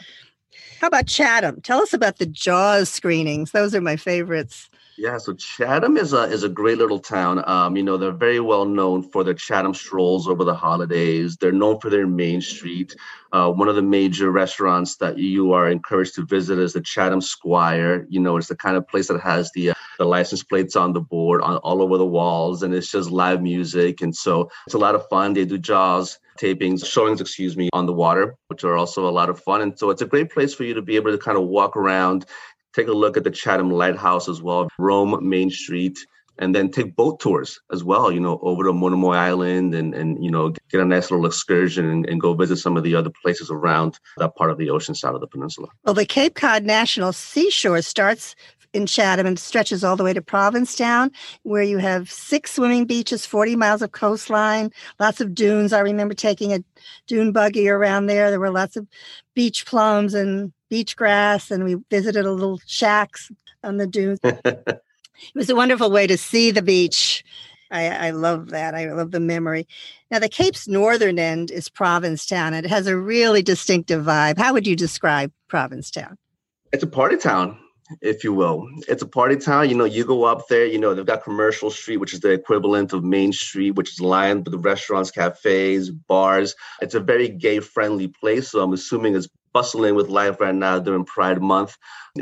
How 0.81 0.87
about 0.87 1.07
Chatham? 1.07 1.61
Tell 1.61 1.81
us 1.81 1.93
about 1.93 2.17
the 2.17 2.25
Jaws 2.25 2.89
screenings. 2.89 3.51
Those 3.51 3.73
are 3.73 3.81
my 3.81 3.95
favorites. 3.95 4.69
Yeah, 4.97 5.17
so 5.17 5.33
Chatham 5.33 5.97
is 5.97 6.13
a 6.13 6.23
is 6.23 6.43
a 6.43 6.49
great 6.49 6.77
little 6.77 6.99
town. 6.99 7.43
Um, 7.47 7.75
you 7.75 7.81
know, 7.81 7.97
they're 7.97 8.11
very 8.11 8.39
well 8.39 8.65
known 8.65 9.01
for 9.01 9.23
their 9.23 9.33
Chatham 9.33 9.73
strolls 9.73 10.27
over 10.27 10.43
the 10.43 10.53
holidays. 10.53 11.35
They're 11.37 11.51
known 11.51 11.79
for 11.79 11.89
their 11.89 12.05
main 12.05 12.41
street. 12.41 12.95
Uh, 13.31 13.51
one 13.51 13.67
of 13.67 13.75
the 13.75 13.81
major 13.81 14.29
restaurants 14.29 14.97
that 14.97 15.17
you 15.17 15.53
are 15.53 15.67
encouraged 15.67 16.15
to 16.15 16.25
visit 16.25 16.59
is 16.59 16.73
the 16.73 16.81
Chatham 16.81 17.21
Squire. 17.21 18.05
You 18.07 18.19
know, 18.19 18.37
it's 18.37 18.49
the 18.49 18.55
kind 18.55 18.77
of 18.77 18.87
place 18.87 19.07
that 19.07 19.19
has 19.21 19.51
the 19.55 19.71
uh, 19.71 19.73
the 19.97 20.05
license 20.05 20.43
plates 20.43 20.75
on 20.75 20.93
the 20.93 21.01
board, 21.01 21.41
on 21.41 21.57
all 21.57 21.81
over 21.81 21.97
the 21.97 22.05
walls, 22.05 22.61
and 22.61 22.73
it's 22.73 22.91
just 22.91 23.09
live 23.09 23.41
music. 23.41 24.01
And 24.01 24.15
so 24.15 24.51
it's 24.67 24.75
a 24.75 24.79
lot 24.79 24.93
of 24.93 25.07
fun. 25.09 25.33
They 25.33 25.45
do 25.45 25.57
jazz 25.57 26.19
tapings, 26.39 26.85
showings, 26.85 27.21
excuse 27.21 27.55
me, 27.55 27.69
on 27.73 27.85
the 27.85 27.93
water, 27.93 28.35
which 28.47 28.63
are 28.63 28.75
also 28.75 29.07
a 29.07 29.11
lot 29.11 29.29
of 29.29 29.39
fun. 29.39 29.61
And 29.61 29.77
so 29.77 29.89
it's 29.89 30.01
a 30.01 30.07
great 30.07 30.31
place 30.31 30.53
for 30.53 30.63
you 30.63 30.73
to 30.73 30.81
be 30.81 30.95
able 30.95 31.11
to 31.11 31.17
kind 31.17 31.37
of 31.37 31.45
walk 31.45 31.77
around 31.77 32.25
take 32.73 32.87
a 32.87 32.93
look 32.93 33.17
at 33.17 33.23
the 33.23 33.31
Chatham 33.31 33.71
Lighthouse 33.71 34.27
as 34.27 34.41
well, 34.41 34.67
roam 34.77 35.17
Main 35.27 35.49
Street, 35.49 35.97
and 36.39 36.55
then 36.55 36.71
take 36.71 36.95
boat 36.95 37.19
tours 37.19 37.59
as 37.71 37.83
well, 37.83 38.11
you 38.11 38.19
know, 38.19 38.39
over 38.41 38.63
to 38.63 38.73
Monomoy 38.73 39.13
Island 39.13 39.75
and, 39.75 39.93
and 39.93 40.23
you 40.23 40.31
know, 40.31 40.49
get 40.69 40.81
a 40.81 40.85
nice 40.85 41.11
little 41.11 41.25
excursion 41.25 41.87
and, 41.87 42.05
and 42.07 42.19
go 42.19 42.33
visit 42.33 42.57
some 42.57 42.75
of 42.75 42.83
the 42.83 42.95
other 42.95 43.11
places 43.21 43.51
around 43.51 43.99
that 44.17 44.35
part 44.35 44.49
of 44.49 44.57
the 44.57 44.69
ocean 44.69 44.95
side 44.95 45.13
of 45.13 45.21
the 45.21 45.27
peninsula. 45.27 45.67
Well, 45.83 45.93
the 45.93 46.05
Cape 46.05 46.35
Cod 46.35 46.63
National 46.63 47.13
Seashore 47.13 47.81
starts 47.83 48.35
in 48.73 48.87
Chatham 48.87 49.27
and 49.27 49.37
stretches 49.37 49.83
all 49.83 49.95
the 49.95 50.03
way 50.03 50.13
to 50.13 50.21
Provincetown, 50.21 51.11
where 51.43 51.61
you 51.61 51.77
have 51.77 52.11
six 52.11 52.53
swimming 52.53 52.85
beaches, 52.85 53.25
40 53.25 53.55
miles 53.55 53.83
of 53.83 53.91
coastline, 53.91 54.71
lots 54.99 55.21
of 55.21 55.35
dunes. 55.35 55.73
I 55.73 55.79
remember 55.79 56.15
taking 56.15 56.51
a 56.51 56.63
dune 57.05 57.31
buggy 57.31 57.69
around 57.69 58.07
there. 58.07 58.31
There 58.31 58.39
were 58.39 58.49
lots 58.49 58.75
of 58.75 58.87
beach 59.35 59.67
plums 59.67 60.15
and 60.15 60.51
beach 60.73 60.95
grass, 60.95 61.51
and 61.51 61.63
we 61.63 61.75
visited 61.91 62.25
a 62.25 62.31
little 62.31 62.59
shacks 62.65 63.31
on 63.63 63.77
the 63.77 63.85
dunes. 63.85 64.17
it 64.23 64.81
was 65.35 65.47
a 65.47 65.55
wonderful 65.55 65.91
way 65.91 66.07
to 66.07 66.17
see 66.17 66.49
the 66.49 66.63
beach. 66.63 67.23
I, 67.69 68.07
I, 68.07 68.09
love 68.09 68.49
that. 68.49 68.73
I 68.73 68.91
love 68.91 69.11
the 69.11 69.19
memory. 69.19 69.67
Now, 70.09 70.17
the 70.17 70.29
Cape's 70.29 70.67
northern 70.67 71.19
end 71.19 71.51
is 71.51 71.69
Provincetown. 71.69 72.55
and 72.55 72.65
It 72.65 72.69
has 72.69 72.87
a 72.87 72.97
really 72.97 73.43
distinctive 73.43 74.03
vibe. 74.03 74.39
How 74.39 74.51
would 74.51 74.65
you 74.65 74.75
describe 74.75 75.31
Provincetown? 75.47 76.17
It's 76.71 76.81
a 76.81 76.87
party 76.87 77.17
town 77.17 77.59
if 78.01 78.23
you 78.23 78.33
will. 78.33 78.67
It's 78.87 79.03
a 79.03 79.07
party 79.07 79.35
town. 79.35 79.69
You 79.69 79.75
know, 79.75 79.85
you 79.85 80.03
go 80.05 80.23
up 80.23 80.47
there, 80.47 80.65
you 80.65 80.79
know, 80.79 80.95
they've 80.95 81.05
got 81.05 81.23
Commercial 81.23 81.69
Street, 81.69 81.97
which 81.97 82.13
is 82.15 82.21
the 82.21 82.31
equivalent 82.31 82.93
of 82.93 83.03
Main 83.03 83.31
Street, 83.31 83.71
which 83.71 83.91
is 83.91 84.01
lined 84.01 84.47
with 84.47 84.65
restaurants, 84.65 85.11
cafes, 85.11 85.91
bars. 85.91 86.55
It's 86.81 86.95
a 86.95 86.99
very 86.99 87.29
gay 87.29 87.59
friendly 87.59 88.07
place. 88.07 88.49
So 88.49 88.63
I'm 88.63 88.73
assuming 88.73 89.15
it's 89.15 89.27
bustling 89.53 89.95
with 89.95 90.09
life 90.09 90.39
right 90.39 90.55
now 90.55 90.79
during 90.79 91.05
Pride 91.05 91.41
Month. 91.41 91.77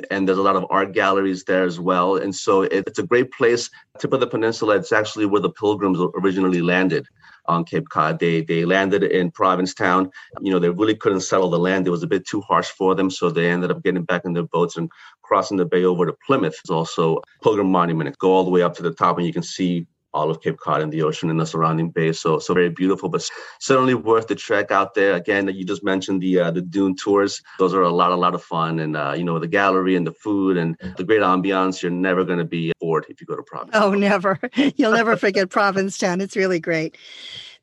And 0.09 0.27
there's 0.27 0.37
a 0.37 0.43
lot 0.43 0.55
of 0.55 0.65
art 0.69 0.93
galleries 0.93 1.43
there 1.43 1.63
as 1.63 1.79
well. 1.79 2.17
And 2.17 2.33
so 2.35 2.63
it's 2.63 2.99
a 2.99 3.03
great 3.03 3.31
place. 3.31 3.69
Tip 3.99 4.13
of 4.13 4.19
the 4.19 4.27
peninsula, 4.27 4.75
it's 4.75 4.91
actually 4.91 5.25
where 5.25 5.41
the 5.41 5.51
pilgrims 5.51 5.99
originally 6.15 6.61
landed 6.61 7.05
on 7.47 7.65
Cape 7.65 7.89
Cod. 7.89 8.19
They 8.19 8.41
they 8.41 8.65
landed 8.65 9.03
in 9.03 9.31
Provincetown. 9.31 10.11
You 10.41 10.51
know, 10.51 10.59
they 10.59 10.69
really 10.69 10.95
couldn't 10.95 11.21
settle 11.21 11.49
the 11.49 11.59
land. 11.59 11.87
It 11.87 11.91
was 11.91 12.03
a 12.03 12.07
bit 12.07 12.25
too 12.27 12.41
harsh 12.41 12.69
for 12.69 12.95
them, 12.95 13.09
so 13.09 13.29
they 13.29 13.49
ended 13.49 13.71
up 13.71 13.83
getting 13.83 14.03
back 14.03 14.23
in 14.25 14.33
their 14.33 14.43
boats 14.43 14.77
and 14.77 14.89
crossing 15.23 15.57
the 15.57 15.65
bay 15.65 15.83
over 15.83 16.05
to 16.05 16.13
Plymouth. 16.25 16.57
It's 16.59 16.69
also 16.69 17.17
a 17.17 17.43
pilgrim 17.43 17.71
monument. 17.71 18.17
Go 18.19 18.31
all 18.31 18.43
the 18.43 18.51
way 18.51 18.61
up 18.61 18.75
to 18.75 18.83
the 18.83 18.93
top, 18.93 19.17
and 19.17 19.25
you 19.25 19.33
can 19.33 19.43
see 19.43 19.87
all 20.13 20.29
of 20.29 20.41
Cape 20.41 20.57
Cod 20.57 20.81
and 20.81 20.91
the 20.91 21.03
ocean 21.03 21.29
and 21.29 21.39
the 21.39 21.45
surrounding 21.45 21.89
bay. 21.89 22.11
So 22.11 22.39
so 22.39 22.53
very 22.53 22.69
beautiful, 22.69 23.09
but 23.09 23.27
certainly 23.59 23.93
worth 23.93 24.27
the 24.27 24.35
trek 24.35 24.71
out 24.71 24.93
there. 24.93 25.13
Again, 25.15 25.47
you 25.47 25.65
just 25.65 25.83
mentioned 25.83 26.21
the 26.21 26.39
uh, 26.39 26.51
the 26.51 26.61
dune 26.61 26.95
tours. 26.95 27.41
Those 27.59 27.73
are 27.73 27.81
a 27.81 27.89
lot 27.89 28.11
a 28.11 28.15
lot 28.15 28.35
of 28.35 28.43
fun, 28.43 28.79
and 28.79 28.95
uh, 28.95 29.13
you 29.15 29.23
know 29.23 29.39
the 29.39 29.47
gallery 29.47 29.95
and 29.95 30.05
the 30.05 30.13
food 30.13 30.57
and 30.57 30.77
the 30.97 31.03
great 31.03 31.21
ambiance. 31.21 31.81
You're 31.81 31.91
never 31.91 32.23
going 32.23 32.39
to 32.39 32.45
be 32.45 32.71
bored 32.79 33.05
if 33.09 33.21
you 33.21 33.27
go 33.27 33.35
to 33.35 33.43
Province. 33.43 33.71
Oh, 33.73 33.93
never! 33.93 34.39
You'll 34.75 34.93
never 34.93 35.15
forget 35.17 35.49
Provincetown. 35.49 36.21
It's 36.21 36.35
really 36.35 36.59
great. 36.59 36.97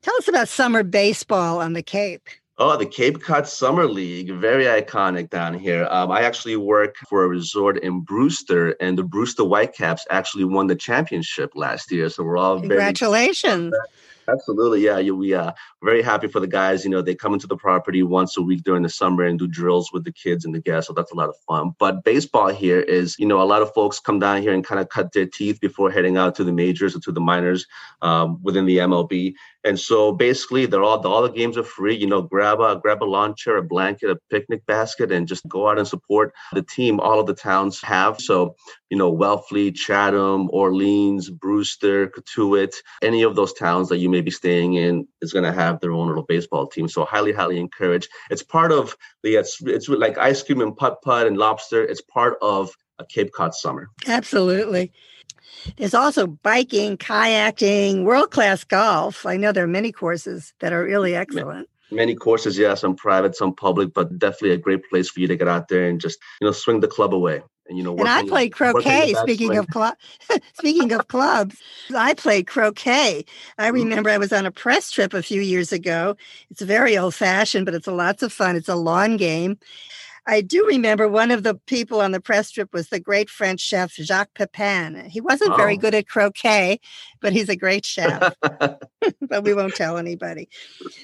Tell 0.01 0.15
us 0.17 0.27
about 0.27 0.47
summer 0.47 0.83
baseball 0.83 1.59
on 1.59 1.73
the 1.73 1.83
Cape. 1.83 2.29
Oh, 2.61 2.75
the 2.75 2.85
Cape 2.85 3.21
Cod 3.21 3.47
Summer 3.47 3.85
League, 3.85 4.29
very 4.31 4.65
iconic 4.65 5.29
down 5.29 5.53
here. 5.53 5.87
Um, 5.89 6.11
I 6.11 6.23
actually 6.23 6.57
work 6.57 6.97
for 7.07 7.23
a 7.23 7.27
resort 7.29 7.77
in 7.77 8.01
Brewster, 8.01 8.75
and 8.81 8.97
the 8.97 9.03
Brewster 9.03 9.43
Whitecaps 9.43 10.05
actually 10.09 10.43
won 10.43 10.67
the 10.67 10.75
championship 10.75 11.53
last 11.55 11.89
year. 11.89 12.09
So 12.09 12.21
we're 12.21 12.35
all 12.35 12.59
congratulations. 12.59 13.71
Very 13.71 13.81
Absolutely, 14.31 14.81
yeah. 14.81 14.99
We 14.99 15.33
uh 15.33 15.51
very 15.83 16.01
happy 16.01 16.27
for 16.27 16.39
the 16.39 16.47
guys. 16.47 16.83
You 16.83 16.89
know, 16.89 17.01
they 17.01 17.15
come 17.15 17.33
into 17.33 17.47
the 17.47 17.55
property 17.55 18.03
once 18.03 18.37
a 18.37 18.41
week 18.41 18.63
during 18.63 18.83
the 18.83 18.89
summer 18.89 19.23
and 19.23 19.39
do 19.39 19.47
drills 19.47 19.91
with 19.93 20.03
the 20.03 20.11
kids 20.11 20.45
and 20.45 20.53
the 20.53 20.59
guests. 20.59 20.87
So 20.87 20.93
that's 20.93 21.11
a 21.11 21.15
lot 21.15 21.29
of 21.29 21.35
fun. 21.47 21.71
But 21.79 22.03
baseball 22.03 22.49
here 22.49 22.79
is, 22.79 23.15
you 23.17 23.25
know, 23.25 23.41
a 23.41 23.43
lot 23.43 23.61
of 23.61 23.73
folks 23.73 23.99
come 23.99 24.19
down 24.19 24.41
here 24.41 24.53
and 24.53 24.63
kind 24.63 24.81
of 24.81 24.89
cut 24.89 25.13
their 25.13 25.25
teeth 25.25 25.59
before 25.61 25.89
heading 25.89 26.17
out 26.17 26.35
to 26.35 26.43
the 26.43 26.51
majors 26.51 26.95
or 26.95 26.99
to 27.01 27.11
the 27.11 27.21
minors 27.21 27.65
um, 28.01 28.39
within 28.43 28.65
the 28.65 28.77
MLB. 28.77 29.33
And 29.63 29.79
so 29.79 30.11
basically, 30.11 30.65
they're 30.65 30.83
all 30.83 31.05
all 31.05 31.21
the 31.21 31.29
games 31.29 31.57
are 31.57 31.63
free. 31.63 31.95
You 31.95 32.07
know, 32.07 32.21
grab 32.21 32.59
a 32.59 32.77
grab 32.77 33.03
a 33.03 33.05
lawn 33.05 33.35
chair, 33.35 33.57
a 33.57 33.63
blanket, 33.63 34.09
a 34.09 34.17
picnic 34.29 34.65
basket, 34.65 35.11
and 35.11 35.27
just 35.27 35.47
go 35.47 35.69
out 35.69 35.77
and 35.77 35.87
support 35.87 36.33
the 36.53 36.61
team. 36.61 36.99
All 36.99 37.19
of 37.19 37.27
the 37.27 37.33
towns 37.33 37.81
have 37.81 38.21
so 38.21 38.55
you 38.89 38.97
know 38.97 39.11
Wellfleet, 39.11 39.75
Chatham, 39.75 40.49
Orleans, 40.51 41.29
Brewster, 41.29 42.07
Cotuit, 42.07 42.73
any 43.01 43.23
of 43.23 43.35
those 43.35 43.53
towns 43.53 43.89
that 43.89 43.97
you 43.97 44.09
may 44.09 44.21
be 44.21 44.31
staying 44.31 44.73
in 44.73 45.07
is 45.21 45.33
going 45.33 45.45
to 45.45 45.51
have 45.51 45.79
their 45.79 45.91
own 45.91 46.07
little 46.07 46.23
baseball 46.23 46.67
team. 46.67 46.87
So 46.87 47.05
highly, 47.05 47.31
highly 47.31 47.59
encourage. 47.59 48.07
It's 48.29 48.43
part 48.43 48.71
of 48.71 48.95
the 49.23 49.35
it's 49.35 49.61
it's 49.61 49.87
like 49.89 50.17
ice 50.17 50.43
cream 50.43 50.61
and 50.61 50.75
putt 50.75 51.01
putt 51.01 51.27
and 51.27 51.37
lobster. 51.37 51.83
It's 51.83 52.01
part 52.01 52.37
of 52.41 52.71
a 52.97 53.05
Cape 53.05 53.31
Cod 53.33 53.53
summer. 53.53 53.89
Absolutely. 54.07 54.91
There's 55.77 55.93
also 55.93 56.27
biking, 56.27 56.97
kayaking, 56.97 58.03
world 58.03 58.31
class 58.31 58.63
golf. 58.63 59.25
I 59.25 59.37
know 59.37 59.51
there 59.51 59.63
are 59.63 59.67
many 59.67 59.91
courses 59.91 60.53
that 60.59 60.73
are 60.73 60.83
really 60.83 61.15
excellent. 61.15 61.67
Many 61.91 62.15
courses, 62.15 62.57
yeah, 62.57 62.75
some 62.75 62.95
private, 62.95 63.35
some 63.35 63.55
public, 63.55 63.93
but 63.93 64.19
definitely 64.19 64.51
a 64.51 64.57
great 64.57 64.87
place 64.89 65.09
for 65.09 65.19
you 65.19 65.27
to 65.27 65.35
get 65.35 65.47
out 65.47 65.69
there 65.69 65.89
and 65.89 65.99
just 65.99 66.19
you 66.39 66.45
know 66.45 66.51
swing 66.51 66.81
the 66.81 66.87
club 66.87 67.13
away. 67.13 67.41
And 67.69 67.77
you 67.77 67.83
know, 67.83 67.95
and 67.95 68.09
I 68.09 68.27
played 68.27 68.51
croquet. 68.51 69.13
Speaking 69.13 69.55
of 69.55 69.67
club, 69.67 69.95
speaking 70.57 70.91
of 70.91 71.07
clubs, 71.07 71.55
I 71.95 72.15
played 72.15 72.47
croquet. 72.47 73.23
I 73.57 73.67
mm-hmm. 73.67 73.75
remember 73.75 74.09
I 74.09 74.17
was 74.17 74.33
on 74.33 74.47
a 74.47 74.51
press 74.51 74.89
trip 74.89 75.13
a 75.13 75.21
few 75.21 75.39
years 75.39 75.71
ago. 75.71 76.17
It's 76.49 76.61
very 76.61 76.97
old 76.97 77.13
fashioned, 77.13 77.65
but 77.65 77.75
it's 77.75 77.87
a 77.87 77.91
lots 77.91 78.23
of 78.23 78.33
fun. 78.33 78.55
It's 78.55 78.69
a 78.69 78.75
lawn 78.75 79.17
game. 79.17 79.59
I 80.25 80.41
do 80.41 80.65
remember 80.67 81.07
one 81.07 81.31
of 81.31 81.43
the 81.43 81.55
people 81.55 82.01
on 82.01 82.11
the 82.11 82.19
press 82.19 82.51
trip 82.51 82.73
was 82.73 82.89
the 82.89 82.99
great 82.99 83.29
French 83.29 83.61
chef 83.61 83.93
Jacques 83.93 84.33
Pepin. 84.35 85.09
He 85.09 85.21
wasn't 85.21 85.53
oh. 85.53 85.55
very 85.57 85.77
good 85.77 85.95
at 85.95 86.07
croquet, 86.07 86.79
but 87.21 87.33
he's 87.33 87.49
a 87.49 87.55
great 87.55 87.85
chef. 87.85 88.35
but 89.21 89.43
we 89.43 89.53
won't 89.53 89.75
tell 89.75 89.97
anybody. 89.97 90.49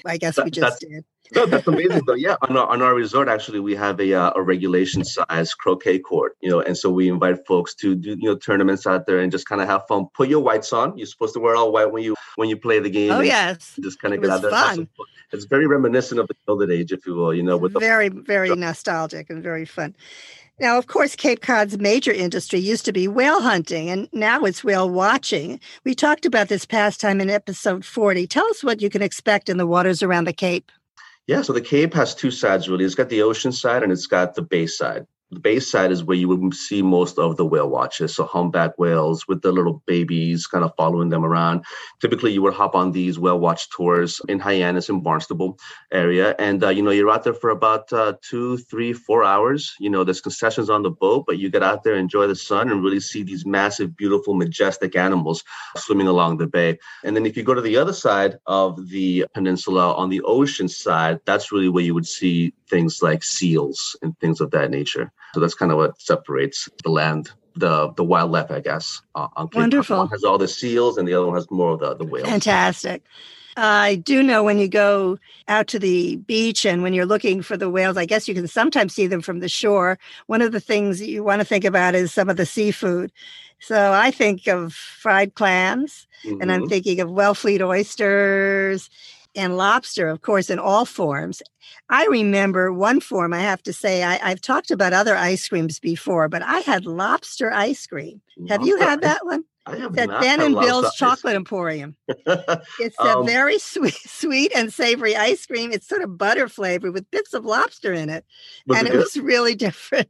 I 0.04 0.16
guess 0.16 0.36
we 0.42 0.50
just 0.50 0.80
did 0.80 1.04
no, 1.34 1.46
that's 1.46 1.66
amazing 1.66 2.02
though. 2.06 2.14
Yeah, 2.14 2.36
on 2.42 2.56
our, 2.56 2.66
on 2.66 2.82
our 2.82 2.94
resort, 2.94 3.28
actually, 3.28 3.60
we 3.60 3.74
have 3.74 4.00
a, 4.00 4.14
uh, 4.14 4.32
a 4.36 4.42
regulation 4.42 5.04
size 5.04 5.54
croquet 5.54 5.98
court, 5.98 6.36
you 6.40 6.50
know, 6.50 6.60
and 6.60 6.76
so 6.76 6.90
we 6.90 7.08
invite 7.08 7.46
folks 7.46 7.74
to 7.76 7.94
do, 7.94 8.10
you 8.10 8.28
know, 8.28 8.36
tournaments 8.36 8.86
out 8.86 9.06
there 9.06 9.18
and 9.18 9.32
just 9.32 9.46
kind 9.46 9.60
of 9.60 9.68
have 9.68 9.86
fun. 9.86 10.06
Put 10.14 10.28
your 10.28 10.40
whites 10.40 10.72
on. 10.72 10.96
You're 10.96 11.06
supposed 11.06 11.34
to 11.34 11.40
wear 11.40 11.56
all 11.56 11.72
white 11.72 11.90
when 11.92 12.02
you 12.02 12.14
when 12.36 12.48
you 12.48 12.56
play 12.56 12.78
the 12.78 12.90
game. 12.90 13.12
Oh 13.12 13.20
yes, 13.20 13.78
just 13.82 14.00
kind 14.00 14.14
of 14.14 14.20
get 14.20 14.30
out 14.30 14.42
there. 14.42 14.50
Fun. 14.50 14.88
It's 15.32 15.44
very 15.44 15.66
reminiscent 15.66 16.20
of 16.20 16.28
the 16.28 16.34
Gilded 16.46 16.70
Age, 16.70 16.92
if 16.92 17.06
you 17.06 17.14
will, 17.14 17.34
you 17.34 17.42
know, 17.42 17.56
with 17.56 17.72
the 17.72 17.80
very 17.80 18.08
very 18.08 18.54
nostalgic 18.54 19.30
and 19.30 19.42
very 19.42 19.64
fun. 19.64 19.94
Now, 20.58 20.78
of 20.78 20.86
course, 20.86 21.14
Cape 21.16 21.42
Cod's 21.42 21.76
major 21.76 22.12
industry 22.12 22.58
used 22.58 22.86
to 22.86 22.92
be 22.92 23.06
whale 23.06 23.42
hunting, 23.42 23.90
and 23.90 24.08
now 24.14 24.44
it's 24.44 24.64
whale 24.64 24.88
watching. 24.88 25.60
We 25.84 25.94
talked 25.94 26.24
about 26.24 26.48
this 26.48 26.64
pastime 26.64 27.20
in 27.20 27.28
episode 27.28 27.84
40. 27.84 28.26
Tell 28.26 28.46
us 28.46 28.64
what 28.64 28.80
you 28.80 28.88
can 28.88 29.02
expect 29.02 29.50
in 29.50 29.58
the 29.58 29.66
waters 29.66 30.02
around 30.02 30.24
the 30.24 30.32
Cape. 30.32 30.72
Yeah, 31.26 31.42
so 31.42 31.52
the 31.52 31.60
Cape 31.60 31.94
has 31.94 32.14
two 32.14 32.30
sides 32.30 32.68
really. 32.68 32.84
It's 32.84 32.94
got 32.94 33.08
the 33.08 33.22
ocean 33.22 33.52
side 33.52 33.82
and 33.82 33.90
it's 33.90 34.06
got 34.06 34.34
the 34.34 34.42
bay 34.42 34.66
side 34.66 35.06
the 35.32 35.40
base 35.40 35.68
side 35.68 35.90
is 35.90 36.04
where 36.04 36.16
you 36.16 36.28
would 36.28 36.54
see 36.54 36.82
most 36.82 37.18
of 37.18 37.36
the 37.36 37.44
whale 37.44 37.68
watches. 37.68 38.14
So 38.14 38.24
humpback 38.24 38.78
whales 38.78 39.26
with 39.26 39.42
the 39.42 39.50
little 39.50 39.82
babies 39.86 40.46
kind 40.46 40.64
of 40.64 40.72
following 40.76 41.08
them 41.08 41.24
around. 41.24 41.64
Typically, 42.00 42.32
you 42.32 42.42
would 42.42 42.54
hop 42.54 42.76
on 42.76 42.92
these 42.92 43.18
whale 43.18 43.40
watch 43.40 43.68
tours 43.70 44.20
in 44.28 44.38
Hyannis 44.38 44.88
and 44.88 45.02
Barnstable 45.02 45.58
area. 45.90 46.36
And, 46.38 46.62
uh, 46.62 46.68
you 46.68 46.80
know, 46.80 46.92
you're 46.92 47.10
out 47.10 47.24
there 47.24 47.34
for 47.34 47.50
about 47.50 47.92
uh, 47.92 48.14
two, 48.22 48.58
three, 48.58 48.92
four 48.92 49.24
hours. 49.24 49.74
You 49.80 49.90
know, 49.90 50.04
there's 50.04 50.20
concessions 50.20 50.70
on 50.70 50.84
the 50.84 50.90
boat, 50.90 51.24
but 51.26 51.38
you 51.38 51.50
get 51.50 51.62
out 51.62 51.82
there, 51.82 51.96
enjoy 51.96 52.28
the 52.28 52.36
sun, 52.36 52.70
and 52.70 52.84
really 52.84 53.00
see 53.00 53.24
these 53.24 53.44
massive, 53.44 53.96
beautiful, 53.96 54.34
majestic 54.34 54.94
animals 54.94 55.42
swimming 55.76 56.06
along 56.06 56.36
the 56.36 56.46
bay. 56.46 56.78
And 57.02 57.16
then 57.16 57.26
if 57.26 57.36
you 57.36 57.42
go 57.42 57.54
to 57.54 57.60
the 57.60 57.76
other 57.76 57.92
side 57.92 58.38
of 58.46 58.88
the 58.90 59.26
peninsula 59.34 59.92
on 59.94 60.08
the 60.08 60.22
ocean 60.22 60.68
side, 60.68 61.18
that's 61.24 61.50
really 61.50 61.68
where 61.68 61.84
you 61.84 61.94
would 61.94 62.06
see 62.06 62.54
things 62.70 63.02
like 63.02 63.24
seals 63.24 63.96
and 64.02 64.16
things 64.20 64.40
of 64.40 64.52
that 64.52 64.70
nature. 64.70 65.12
So 65.34 65.40
that's 65.40 65.54
kind 65.54 65.70
of 65.70 65.78
what 65.78 66.00
separates 66.00 66.68
the 66.82 66.90
land, 66.90 67.30
the 67.54 67.92
the 67.92 68.04
wildlife, 68.04 68.50
I 68.50 68.60
guess. 68.60 69.02
Uh, 69.14 69.28
on 69.36 69.48
Cape 69.48 69.60
Wonderful. 69.60 69.98
One 69.98 70.08
has 70.08 70.24
all 70.24 70.38
the 70.38 70.48
seals, 70.48 70.96
and 70.96 71.06
the 71.06 71.14
other 71.14 71.26
one 71.26 71.34
has 71.36 71.50
more 71.50 71.72
of 71.72 71.80
the 71.80 71.94
the 71.94 72.04
whales. 72.04 72.28
Fantastic. 72.28 73.02
I 73.56 73.96
do 73.96 74.22
know 74.22 74.42
when 74.42 74.58
you 74.58 74.68
go 74.68 75.18
out 75.48 75.66
to 75.68 75.78
the 75.78 76.16
beach 76.16 76.66
and 76.66 76.82
when 76.82 76.92
you're 76.92 77.06
looking 77.06 77.40
for 77.40 77.56
the 77.56 77.70
whales, 77.70 77.96
I 77.96 78.04
guess 78.04 78.28
you 78.28 78.34
can 78.34 78.46
sometimes 78.46 78.94
see 78.94 79.06
them 79.06 79.22
from 79.22 79.40
the 79.40 79.48
shore. 79.48 79.98
One 80.26 80.42
of 80.42 80.52
the 80.52 80.60
things 80.60 81.00
you 81.00 81.24
want 81.24 81.40
to 81.40 81.44
think 81.46 81.64
about 81.64 81.94
is 81.94 82.12
some 82.12 82.28
of 82.28 82.36
the 82.36 82.44
seafood. 82.44 83.12
So 83.58 83.92
I 83.92 84.10
think 84.10 84.46
of 84.46 84.74
fried 84.74 85.34
clams 85.34 86.06
mm-hmm. 86.24 86.42
and 86.42 86.52
I'm 86.52 86.62
mm-hmm. 86.62 86.68
thinking 86.68 87.00
of 87.00 87.08
Wellfleet 87.08 87.62
oysters 87.62 88.90
and 89.36 89.56
lobster, 89.56 90.08
of 90.08 90.22
course, 90.22 90.50
in 90.50 90.58
all 90.58 90.84
forms. 90.84 91.42
I 91.88 92.06
remember 92.06 92.72
one 92.72 93.00
form, 93.00 93.32
I 93.32 93.40
have 93.40 93.62
to 93.64 93.72
say, 93.72 94.02
I, 94.02 94.28
have 94.28 94.40
talked 94.40 94.70
about 94.70 94.92
other 94.92 95.16
ice 95.16 95.48
creams 95.48 95.78
before, 95.78 96.28
but 96.28 96.42
I 96.42 96.60
had 96.60 96.86
lobster 96.86 97.52
ice 97.52 97.86
cream. 97.86 98.20
Have 98.48 98.66
you 98.66 98.78
had 98.78 99.02
that 99.02 99.24
one? 99.24 99.44
I 99.66 99.76
have 99.76 99.92
It's 99.92 99.98
at 100.02 100.08
not 100.08 100.20
Ben 100.20 100.40
and 100.40 100.54
Bill's 100.54 100.94
Chocolate 100.94 101.34
Emporium. 101.36 101.96
It's 102.78 102.96
a 103.00 103.18
Um, 103.18 103.26
very 103.26 103.58
sweet, 103.72 103.94
sweet 103.94 104.52
and 104.54 104.72
savory 104.72 105.16
ice 105.16 105.46
cream. 105.46 105.72
It's 105.72 105.88
sort 105.88 106.02
of 106.02 106.16
butter 106.18 106.48
flavored 106.48 106.92
with 106.92 107.10
bits 107.10 107.34
of 107.34 107.44
lobster 107.44 107.92
in 107.92 108.08
it, 108.08 108.24
and 108.72 108.86
it 108.86 108.94
it 108.94 108.98
was 108.98 109.16
really 109.16 109.54
different. 109.66 110.08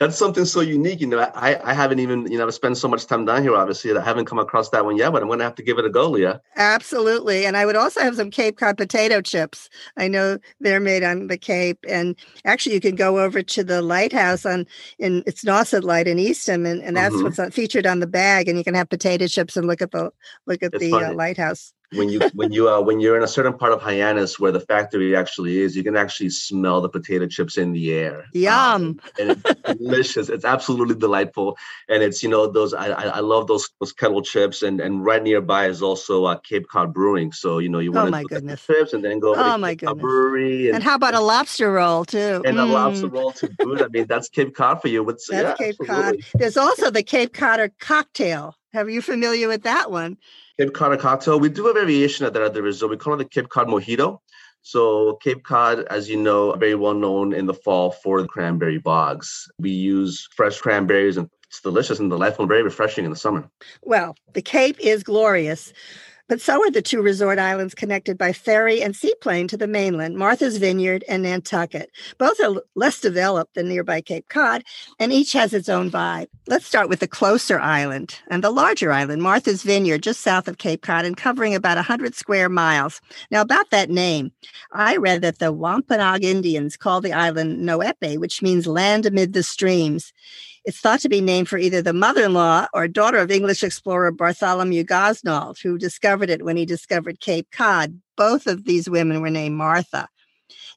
That's 0.00 0.16
something 0.16 0.44
so 0.44 0.60
unique. 0.60 1.00
You 1.00 1.06
know, 1.06 1.18
I, 1.18 1.58
I 1.62 1.74
haven't 1.74 2.00
even, 2.00 2.30
you 2.30 2.38
know, 2.38 2.46
I've 2.46 2.54
spent 2.54 2.76
so 2.78 2.88
much 2.88 3.06
time 3.06 3.24
down 3.24 3.42
here, 3.42 3.54
obviously, 3.56 3.92
that 3.92 4.00
I 4.00 4.04
haven't 4.04 4.26
come 4.26 4.38
across 4.38 4.70
that 4.70 4.84
one 4.84 4.96
yet, 4.96 5.12
but 5.12 5.22
I'm 5.22 5.28
going 5.28 5.38
to 5.38 5.44
have 5.44 5.54
to 5.56 5.62
give 5.62 5.78
it 5.78 5.84
a 5.84 5.90
go, 5.90 6.08
Leah. 6.10 6.40
Absolutely. 6.56 7.46
And 7.46 7.56
I 7.56 7.64
would 7.66 7.76
also 7.76 8.00
have 8.00 8.16
some 8.16 8.30
Cape 8.30 8.58
Cod 8.58 8.76
potato 8.76 9.20
chips. 9.20 9.68
I 9.96 10.08
know 10.08 10.38
they're 10.60 10.80
made 10.80 11.02
on 11.02 11.28
the 11.28 11.38
Cape. 11.38 11.78
And 11.88 12.16
actually, 12.44 12.74
you 12.74 12.80
can 12.80 12.96
go 12.96 13.20
over 13.20 13.42
to 13.42 13.64
the 13.64 13.82
lighthouse 13.82 14.44
on 14.44 14.66
in 14.98 15.22
it's 15.26 15.44
Nauset 15.44 15.82
Light 15.84 16.08
in 16.08 16.18
Eastham, 16.18 16.66
and, 16.66 16.82
and 16.82 16.96
that's 16.96 17.16
Mhm. 17.16 17.22
what's 17.38 17.54
featured 17.54 17.86
on 17.86 18.00
the 18.00 18.06
bag. 18.06 18.25
And 18.26 18.58
you 18.58 18.64
can 18.64 18.74
have 18.74 18.88
potato 18.88 19.26
chips 19.26 19.56
and 19.56 19.66
look 19.66 19.82
at 19.82 19.90
the 19.90 20.10
look 20.46 20.62
at 20.62 20.74
It's 20.74 20.80
the 20.80 20.92
uh, 20.92 21.12
lighthouse. 21.14 21.72
When 21.92 22.08
you 22.08 22.20
when 22.34 22.52
you 22.52 22.68
uh, 22.68 22.80
when 22.80 23.00
you're 23.00 23.16
in 23.16 23.22
a 23.22 23.28
certain 23.28 23.56
part 23.56 23.72
of 23.72 23.80
Hyannis 23.80 24.38
where 24.38 24.52
the 24.52 24.60
factory 24.60 25.14
actually 25.16 25.58
is, 25.58 25.76
you 25.76 25.84
can 25.84 25.96
actually 25.96 26.30
smell 26.30 26.80
the 26.80 26.88
potato 26.88 27.26
chips 27.26 27.56
in 27.56 27.72
the 27.72 27.92
air. 27.92 28.20
Um, 28.20 28.32
Yum. 28.34 29.00
and 29.18 29.30
it's 29.30 29.78
delicious. 29.78 30.28
It's 30.28 30.44
absolutely 30.44 30.96
delightful, 30.96 31.56
and 31.88 32.02
it's 32.02 32.22
you 32.22 32.28
know 32.28 32.46
those 32.48 32.74
I 32.74 32.88
I, 32.88 33.20
love 33.20 33.46
those 33.46 33.68
those 33.80 33.92
kettle 33.92 34.22
chips, 34.22 34.62
and 34.62 34.80
and 34.80 35.04
right 35.04 35.22
nearby 35.22 35.66
is 35.68 35.80
also 35.82 36.24
uh, 36.24 36.38
Cape 36.38 36.66
Cod 36.68 36.92
Brewing. 36.92 37.32
So 37.32 37.58
you 37.58 37.68
know 37.68 37.78
you 37.78 37.92
Oh, 37.92 37.96
want 37.96 38.10
my 38.12 38.22
to 38.22 38.28
goodness. 38.28 38.66
chips 38.66 38.92
and 38.92 39.04
then 39.04 39.20
go 39.20 39.32
over 39.32 39.44
Oh, 39.44 39.56
to 39.56 39.76
Cape 39.76 39.80
Cod. 39.80 39.98
Brewery 40.00 40.66
and, 40.66 40.76
and 40.76 40.84
how 40.84 40.96
about 40.96 41.14
a 41.14 41.20
lobster 41.20 41.72
roll 41.72 42.04
too? 42.04 42.42
and 42.44 42.58
a 42.58 42.64
lobster 42.64 43.06
Mm, 43.08 43.12
roll 43.12 43.32
to 43.32 43.48
boot. 43.62 43.80
I 43.80 43.88
mean 43.88 44.06
that's 44.08 44.28
Cape 44.28 44.54
Cod 44.54 44.82
for 44.82 44.88
you. 44.88 45.02
What's 45.04 45.28
That's 45.28 45.58
yeah, 45.60 45.66
Cape 45.66 45.76
Cod. 45.86 46.16
There's 46.34 46.56
also 46.56 46.90
the 46.90 47.02
Cape 47.02 47.32
Codder 47.32 47.72
cocktail. 47.80 48.54
Are 48.84 48.90
you 48.90 49.02
familiar 49.02 49.48
with 49.48 49.62
that 49.62 49.90
one? 49.90 50.18
Cape 50.58 50.74
Cod 50.74 50.98
cocktail. 50.98 51.40
We 51.40 51.48
do 51.48 51.68
a 51.68 51.72
variation 51.72 52.26
of 52.26 52.32
that 52.34 52.42
at 52.42 52.54
the 52.54 52.62
resort. 52.62 52.90
We 52.90 52.96
call 52.96 53.14
it 53.14 53.18
the 53.18 53.24
Cape 53.24 53.48
Cod 53.48 53.68
Mojito. 53.68 54.18
So 54.62 55.18
Cape 55.22 55.44
Cod, 55.44 55.80
as 55.90 56.10
you 56.10 56.16
know, 56.16 56.52
very 56.54 56.74
well 56.74 56.94
known 56.94 57.32
in 57.32 57.46
the 57.46 57.54
fall 57.54 57.90
for 57.90 58.20
the 58.20 58.28
cranberry 58.28 58.78
bogs. 58.78 59.48
We 59.58 59.70
use 59.70 60.28
fresh 60.34 60.58
cranberries 60.60 61.16
and 61.16 61.30
it's 61.48 61.60
delicious 61.60 62.00
and 62.00 62.10
delightful 62.10 62.42
and 62.42 62.48
very 62.48 62.62
refreshing 62.62 63.04
in 63.04 63.10
the 63.10 63.16
summer. 63.16 63.48
Well, 63.82 64.16
the 64.34 64.42
Cape 64.42 64.76
is 64.80 65.02
glorious, 65.02 65.72
but 66.28 66.40
so 66.40 66.62
are 66.62 66.70
the 66.70 66.82
two 66.82 67.02
resort 67.02 67.38
islands 67.38 67.74
connected 67.74 68.18
by 68.18 68.32
ferry 68.32 68.82
and 68.82 68.96
seaplane 68.96 69.48
to 69.48 69.56
the 69.56 69.66
mainland, 69.66 70.16
Martha's 70.16 70.56
Vineyard 70.56 71.04
and 71.08 71.22
Nantucket. 71.22 71.90
Both 72.18 72.40
are 72.40 72.62
less 72.74 73.00
developed 73.00 73.54
than 73.54 73.68
nearby 73.68 74.00
Cape 74.00 74.28
Cod, 74.28 74.64
and 74.98 75.12
each 75.12 75.32
has 75.32 75.52
its 75.52 75.68
own 75.68 75.90
vibe. 75.90 76.26
Let's 76.46 76.66
start 76.66 76.88
with 76.88 77.00
the 77.00 77.08
closer 77.08 77.58
island 77.60 78.20
and 78.28 78.42
the 78.42 78.50
larger 78.50 78.92
island, 78.92 79.22
Martha's 79.22 79.62
Vineyard, 79.62 80.02
just 80.02 80.20
south 80.20 80.48
of 80.48 80.58
Cape 80.58 80.82
Cod 80.82 81.04
and 81.04 81.16
covering 81.16 81.54
about 81.54 81.76
100 81.76 82.14
square 82.14 82.48
miles. 82.48 83.00
Now, 83.30 83.40
about 83.40 83.70
that 83.70 83.90
name, 83.90 84.32
I 84.72 84.96
read 84.96 85.22
that 85.22 85.38
the 85.38 85.52
Wampanoag 85.52 86.24
Indians 86.24 86.76
call 86.76 87.00
the 87.00 87.12
island 87.12 87.60
Noepe, 87.66 88.18
which 88.18 88.42
means 88.42 88.66
land 88.66 89.06
amid 89.06 89.32
the 89.32 89.42
streams. 89.42 90.12
It's 90.66 90.80
thought 90.80 90.98
to 91.00 91.08
be 91.08 91.20
named 91.20 91.48
for 91.48 91.58
either 91.58 91.80
the 91.80 91.92
mother 91.92 92.24
in 92.24 92.34
law 92.34 92.66
or 92.74 92.88
daughter 92.88 93.18
of 93.18 93.30
English 93.30 93.62
explorer 93.62 94.10
Bartholomew 94.10 94.82
Gosnold, 94.82 95.60
who 95.60 95.78
discovered 95.78 96.28
it 96.28 96.44
when 96.44 96.56
he 96.56 96.66
discovered 96.66 97.20
Cape 97.20 97.46
Cod. 97.52 98.00
Both 98.16 98.48
of 98.48 98.64
these 98.64 98.90
women 98.90 99.20
were 99.20 99.30
named 99.30 99.54
Martha. 99.54 100.08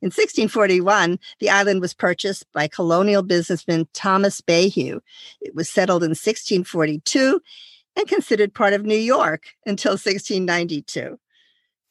In 0.03 0.07
1641, 0.07 1.17
the 1.39 1.49
island 1.49 1.81
was 1.81 1.95
purchased 1.95 2.45
by 2.53 2.67
colonial 2.67 3.23
businessman 3.23 3.87
Thomas 3.93 4.43
Mayhew. 4.47 4.99
It 5.41 5.55
was 5.55 5.71
settled 5.71 6.03
in 6.03 6.11
1642 6.11 7.41
and 7.95 8.07
considered 8.07 8.53
part 8.53 8.73
of 8.73 8.85
New 8.85 8.95
York 8.95 9.45
until 9.65 9.93
1692. 9.93 11.19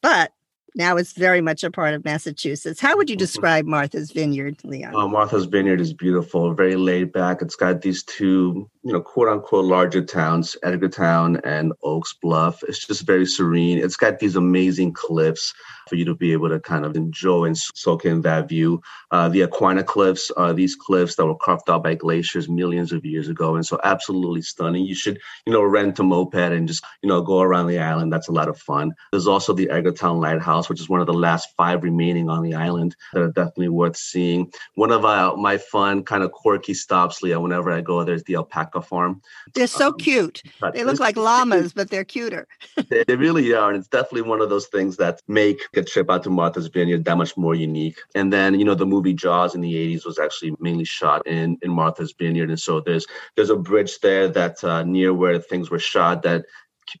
But 0.01 0.31
now 0.75 0.97
it's 0.97 1.13
very 1.13 1.41
much 1.41 1.63
a 1.63 1.71
part 1.71 1.93
of 1.93 2.03
Massachusetts. 2.05 2.79
How 2.79 2.95
would 2.97 3.09
you 3.09 3.15
Mhm. 3.15 3.19
describe 3.19 3.65
Martha's 3.65 4.11
Vineyard, 4.11 4.57
Leon? 4.63 4.95
Uh, 4.95 5.07
Martha's 5.07 5.45
Vineyard 5.45 5.81
is 5.81 5.93
beautiful, 5.93 6.53
very 6.53 6.75
laid 6.75 7.11
back. 7.11 7.41
It's 7.41 7.55
got 7.55 7.81
these 7.81 8.03
two, 8.03 8.69
you 8.83 8.93
know, 8.93 9.01
quote 9.01 9.27
unquote 9.27 9.65
larger 9.65 10.01
towns, 10.01 10.55
Edgartown 10.63 11.41
and 11.43 11.73
Oaks 11.83 12.15
Bluff. 12.21 12.63
It's 12.63 12.85
just 12.85 13.05
very 13.05 13.25
serene. 13.25 13.77
It's 13.77 13.97
got 13.97 14.19
these 14.19 14.37
amazing 14.37 14.93
cliffs 14.93 15.53
for 15.89 15.95
you 15.95 16.05
to 16.05 16.15
be 16.15 16.31
able 16.31 16.49
to 16.49 16.59
kind 16.59 16.85
of 16.85 16.95
enjoy 16.95 17.45
and 17.45 17.57
soak 17.57 18.05
in 18.05 18.21
that 18.21 18.47
view. 18.47 18.81
Uh, 19.11 19.27
the 19.27 19.41
Aquinnah 19.41 19.85
Cliffs 19.85 20.31
are 20.31 20.53
these 20.53 20.75
cliffs 20.75 21.15
that 21.15 21.25
were 21.25 21.35
carved 21.35 21.69
out 21.69 21.83
by 21.83 21.95
glaciers 21.95 22.47
millions 22.47 22.93
of 22.93 23.03
years 23.03 23.27
ago. 23.27 23.55
And 23.55 23.65
so 23.65 23.79
absolutely 23.83 24.43
stunning. 24.43 24.85
You 24.85 24.95
should, 24.95 25.19
you 25.45 25.51
know, 25.51 25.63
rent 25.63 25.99
a 25.99 26.03
moped 26.03 26.35
and 26.35 26.67
just, 26.67 26.85
you 27.01 27.09
know, 27.09 27.21
go 27.21 27.41
around 27.41 27.67
the 27.67 27.79
island. 27.79 28.13
That's 28.13 28.29
a 28.29 28.33
lot 28.33 28.47
of 28.47 28.57
fun. 28.59 28.93
There's 29.11 29.27
also 29.27 29.51
the 29.51 29.67
Edgartown 29.67 30.21
Lighthouse, 30.21 30.69
which 30.69 30.79
is 30.79 30.87
one 30.87 31.01
of 31.01 31.07
the 31.07 31.13
last 31.13 31.49
five 31.57 31.83
remaining 31.83 32.29
on 32.29 32.43
the 32.43 32.53
island 32.53 32.95
that 33.13 33.23
are 33.23 33.31
definitely 33.31 33.69
worth 33.69 33.97
seeing. 33.97 34.51
One 34.75 34.91
of 34.91 35.03
uh, 35.03 35.35
my 35.35 35.57
fun, 35.57 36.03
kind 36.03 36.23
of 36.23 36.31
quirky 36.31 36.75
stops, 36.75 37.23
Leah, 37.23 37.39
whenever 37.39 37.71
I 37.71 37.81
go, 37.81 38.03
there's 38.03 38.23
the 38.23 38.35
alpaca 38.35 38.68
farm. 38.81 39.21
They're 39.53 39.67
so 39.67 39.87
um, 39.87 39.97
cute. 39.97 40.41
They 40.73 40.83
look 40.83 40.99
like 40.99 41.17
llamas, 41.17 41.73
but 41.73 41.89
they're 41.89 42.05
cuter. 42.05 42.47
They, 42.89 43.03
they 43.03 43.15
really 43.15 43.53
are. 43.53 43.69
And 43.69 43.77
it's 43.77 43.87
definitely 43.87 44.29
one 44.29 44.41
of 44.41 44.49
those 44.49 44.67
things 44.67 44.97
that 44.97 45.21
make 45.27 45.61
a 45.75 45.83
trip 45.83 46.09
out 46.09 46.23
to 46.23 46.29
Martha's 46.29 46.67
Vineyard 46.67 47.05
that 47.05 47.17
much 47.17 47.35
more 47.37 47.55
unique. 47.55 47.97
And 48.15 48.31
then, 48.31 48.59
you 48.59 48.65
know, 48.65 48.75
the 48.75 48.85
movie 48.85 49.13
Jaws 49.13 49.55
in 49.55 49.61
the 49.61 49.73
80s 49.73 50.05
was 50.05 50.19
actually 50.19 50.55
mainly 50.59 50.85
shot 50.85 51.25
in, 51.27 51.57
in 51.61 51.71
Martha's 51.71 52.13
Vineyard. 52.17 52.49
And 52.49 52.59
so 52.59 52.79
there's 52.79 53.05
there's 53.35 53.49
a 53.49 53.55
bridge 53.55 53.99
there 53.99 54.27
that 54.27 54.63
uh, 54.63 54.83
near 54.83 55.13
where 55.13 55.39
things 55.39 55.69
were 55.69 55.79
shot 55.79 56.23
that 56.23 56.45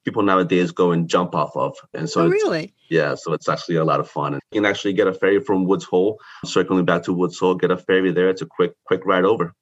people 0.03 0.23
nowadays 0.23 0.71
go 0.71 0.91
and 0.91 1.09
jump 1.09 1.35
off 1.35 1.55
of. 1.55 1.75
And 1.93 2.09
so 2.09 2.21
oh, 2.21 2.31
it's, 2.31 2.43
really? 2.43 2.73
yeah, 2.89 3.15
so 3.15 3.33
it's 3.33 3.49
actually 3.49 3.75
a 3.75 3.83
lot 3.83 3.99
of 3.99 4.09
fun. 4.09 4.33
And 4.33 4.41
you 4.51 4.61
can 4.61 4.69
actually 4.69 4.93
get 4.93 5.07
a 5.07 5.13
ferry 5.13 5.39
from 5.39 5.65
Woods 5.65 5.85
Hole, 5.85 6.19
circling 6.45 6.85
back 6.85 7.03
to 7.03 7.13
Woods 7.13 7.37
Hole, 7.37 7.55
get 7.55 7.71
a 7.71 7.77
ferry 7.77 8.11
there. 8.11 8.29
It's 8.29 8.41
a 8.41 8.45
quick, 8.45 8.73
quick 8.85 9.05
ride 9.05 9.25
over. 9.25 9.53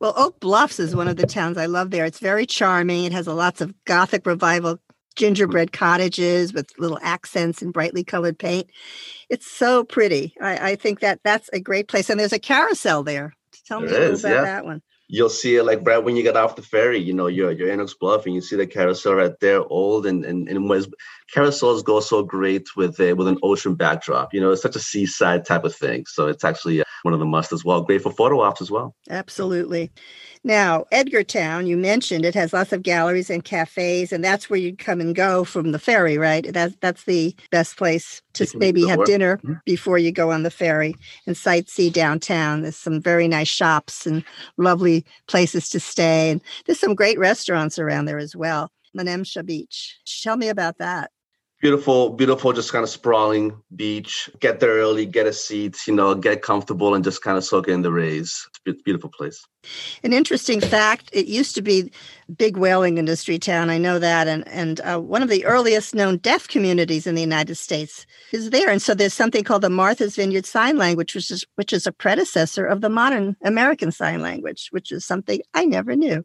Well, 0.00 0.14
Oak 0.16 0.40
Bluffs 0.40 0.80
is 0.80 0.96
one 0.96 1.08
of 1.08 1.16
the 1.16 1.26
towns 1.26 1.56
I 1.56 1.66
love 1.66 1.90
there. 1.90 2.04
It's 2.04 2.18
very 2.18 2.46
charming. 2.46 3.04
It 3.04 3.12
has 3.12 3.26
a 3.26 3.34
lots 3.34 3.60
of 3.60 3.74
Gothic 3.84 4.26
revival 4.26 4.78
gingerbread 5.14 5.72
cottages 5.72 6.52
with 6.52 6.70
little 6.78 6.98
accents 7.02 7.62
and 7.62 7.72
brightly 7.72 8.04
colored 8.04 8.38
paint. 8.38 8.70
It's 9.28 9.50
so 9.50 9.84
pretty. 9.84 10.34
I, 10.40 10.70
I 10.70 10.76
think 10.76 11.00
that 11.00 11.20
that's 11.22 11.50
a 11.52 11.60
great 11.60 11.88
place. 11.88 12.10
And 12.10 12.18
there's 12.18 12.32
a 12.32 12.38
carousel 12.38 13.02
there. 13.02 13.34
Tell 13.66 13.80
me 13.80 13.88
There 13.88 13.96
a 13.96 14.00
little 14.00 14.14
is, 14.14 14.24
about 14.24 14.34
yeah. 14.34 14.42
that 14.42 14.64
one. 14.64 14.82
You'll 15.14 15.28
see 15.28 15.56
it 15.56 15.64
like 15.64 15.80
right 15.82 16.02
when 16.02 16.16
you 16.16 16.22
get 16.22 16.38
off 16.38 16.56
the 16.56 16.62
ferry, 16.62 16.98
you 16.98 17.12
know, 17.12 17.26
you're 17.26 17.52
you're 17.52 17.86
Bluff 18.00 18.24
and 18.24 18.34
you 18.34 18.40
see 18.40 18.56
the 18.56 18.66
carousel 18.66 19.16
right 19.16 19.38
there, 19.40 19.62
old 19.62 20.06
and 20.06 20.24
and, 20.24 20.48
and 20.48 20.70
was 20.70 20.88
carousels 21.34 21.84
go 21.84 22.00
so 22.00 22.22
great 22.22 22.74
with 22.76 22.98
a, 22.98 23.12
with 23.12 23.28
an 23.28 23.36
ocean 23.42 23.74
backdrop. 23.74 24.32
You 24.32 24.40
know, 24.40 24.52
it's 24.52 24.62
such 24.62 24.74
a 24.74 24.80
seaside 24.80 25.44
type 25.44 25.64
of 25.64 25.74
thing. 25.74 26.06
So 26.06 26.28
it's 26.28 26.44
actually 26.44 26.80
uh, 26.80 26.84
one 27.02 27.12
of 27.12 27.20
the 27.20 27.26
must 27.26 27.52
as 27.52 27.62
well. 27.62 27.82
Great 27.82 28.00
for 28.02 28.10
photo 28.10 28.40
ops 28.40 28.62
as 28.62 28.70
well. 28.70 28.94
Absolutely. 29.10 29.90
Now, 30.44 30.86
Edgartown, 30.92 31.68
you 31.68 31.76
mentioned 31.76 32.24
it 32.24 32.34
has 32.34 32.52
lots 32.52 32.72
of 32.72 32.82
galleries 32.82 33.30
and 33.30 33.44
cafes, 33.44 34.12
and 34.12 34.24
that's 34.24 34.50
where 34.50 34.58
you'd 34.58 34.78
come 34.78 35.00
and 35.00 35.14
go 35.14 35.44
from 35.44 35.70
the 35.70 35.78
ferry, 35.78 36.18
right? 36.18 36.52
That's 36.52 36.74
that's 36.80 37.04
the 37.04 37.36
best 37.52 37.76
place 37.76 38.20
to 38.34 38.42
You 38.44 38.46
s- 38.46 38.50
can 38.52 38.58
maybe 38.58 38.86
have 38.86 39.04
dinner 39.04 39.38
Mhm. 39.44 39.60
before 39.64 39.98
you 39.98 40.10
go 40.10 40.32
on 40.32 40.42
the 40.42 40.50
ferry 40.50 40.96
and 41.28 41.36
sightsee 41.36 41.92
downtown. 41.92 42.62
There's 42.62 42.76
some 42.76 43.00
very 43.00 43.28
nice 43.28 43.48
shops 43.48 44.04
and 44.04 44.24
lovely 44.56 45.04
places 45.28 45.68
to 45.70 45.80
stay, 45.80 46.30
and 46.32 46.40
there's 46.66 46.80
some 46.80 46.96
great 46.96 47.18
restaurants 47.20 47.78
around 47.78 48.06
there 48.06 48.18
as 48.18 48.34
well. 48.34 48.70
Menemsha 48.96 49.46
Beach. 49.46 50.00
Tell 50.22 50.36
me 50.36 50.48
about 50.48 50.78
that. 50.78 51.10
Beautiful, 51.62 52.10
beautiful, 52.10 52.52
just 52.52 52.72
kind 52.72 52.82
of 52.82 52.90
sprawling 52.90 53.56
beach. 53.76 54.28
Get 54.40 54.58
there 54.58 54.72
early, 54.72 55.06
get 55.06 55.28
a 55.28 55.32
seat, 55.32 55.78
you 55.86 55.94
know, 55.94 56.12
get 56.12 56.42
comfortable 56.42 56.92
and 56.92 57.04
just 57.04 57.22
kind 57.22 57.38
of 57.38 57.44
soak 57.44 57.68
in 57.68 57.82
the 57.82 57.92
rays. 57.92 58.48
It's 58.66 58.80
a 58.80 58.82
beautiful 58.82 59.10
place. 59.10 59.46
An 60.02 60.12
interesting 60.12 60.60
fact: 60.60 61.08
it 61.12 61.26
used 61.26 61.54
to 61.54 61.62
be 61.62 61.92
big 62.36 62.56
whaling 62.56 62.98
industry 62.98 63.38
town. 63.38 63.70
I 63.70 63.78
know 63.78 64.00
that, 64.00 64.26
and 64.26 64.46
and 64.48 64.80
uh, 64.80 64.98
one 64.98 65.22
of 65.22 65.28
the 65.28 65.44
earliest 65.44 65.94
known 65.94 66.16
deaf 66.16 66.48
communities 66.48 67.06
in 67.06 67.14
the 67.14 67.20
United 67.20 67.54
States 67.54 68.06
is 68.32 68.50
there. 68.50 68.68
And 68.68 68.82
so 68.82 68.92
there's 68.92 69.14
something 69.14 69.44
called 69.44 69.62
the 69.62 69.70
Martha's 69.70 70.16
Vineyard 70.16 70.46
Sign 70.46 70.78
Language, 70.78 71.14
which 71.14 71.30
is 71.30 71.46
which 71.54 71.72
is 71.72 71.86
a 71.86 71.92
predecessor 71.92 72.66
of 72.66 72.80
the 72.80 72.90
modern 72.90 73.36
American 73.44 73.92
Sign 73.92 74.20
Language, 74.20 74.66
which 74.72 74.90
is 74.90 75.06
something 75.06 75.40
I 75.54 75.64
never 75.64 75.94
knew. 75.94 76.24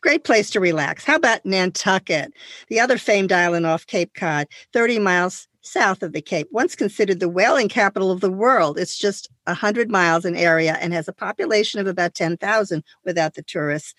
Great 0.00 0.24
place 0.24 0.50
to 0.50 0.60
relax. 0.60 1.04
How 1.04 1.16
about 1.16 1.44
Nantucket, 1.44 2.32
the 2.68 2.80
other 2.80 2.98
famed 2.98 3.32
island 3.32 3.66
off 3.66 3.86
Cape 3.86 4.14
Cod, 4.14 4.46
30 4.72 5.00
miles 5.00 5.48
south 5.62 6.02
of 6.02 6.12
the 6.12 6.20
Cape, 6.22 6.46
once 6.52 6.76
considered 6.76 7.18
the 7.18 7.28
whaling 7.28 7.68
capital 7.68 8.12
of 8.12 8.20
the 8.20 8.30
world. 8.30 8.78
It's 8.78 8.96
just 8.96 9.28
100 9.44 9.90
miles 9.90 10.24
in 10.24 10.36
area 10.36 10.74
and 10.80 10.92
has 10.92 11.08
a 11.08 11.12
population 11.12 11.80
of 11.80 11.88
about 11.88 12.14
10,000 12.14 12.84
without 13.04 13.34
the 13.34 13.42
tourists. 13.42 13.94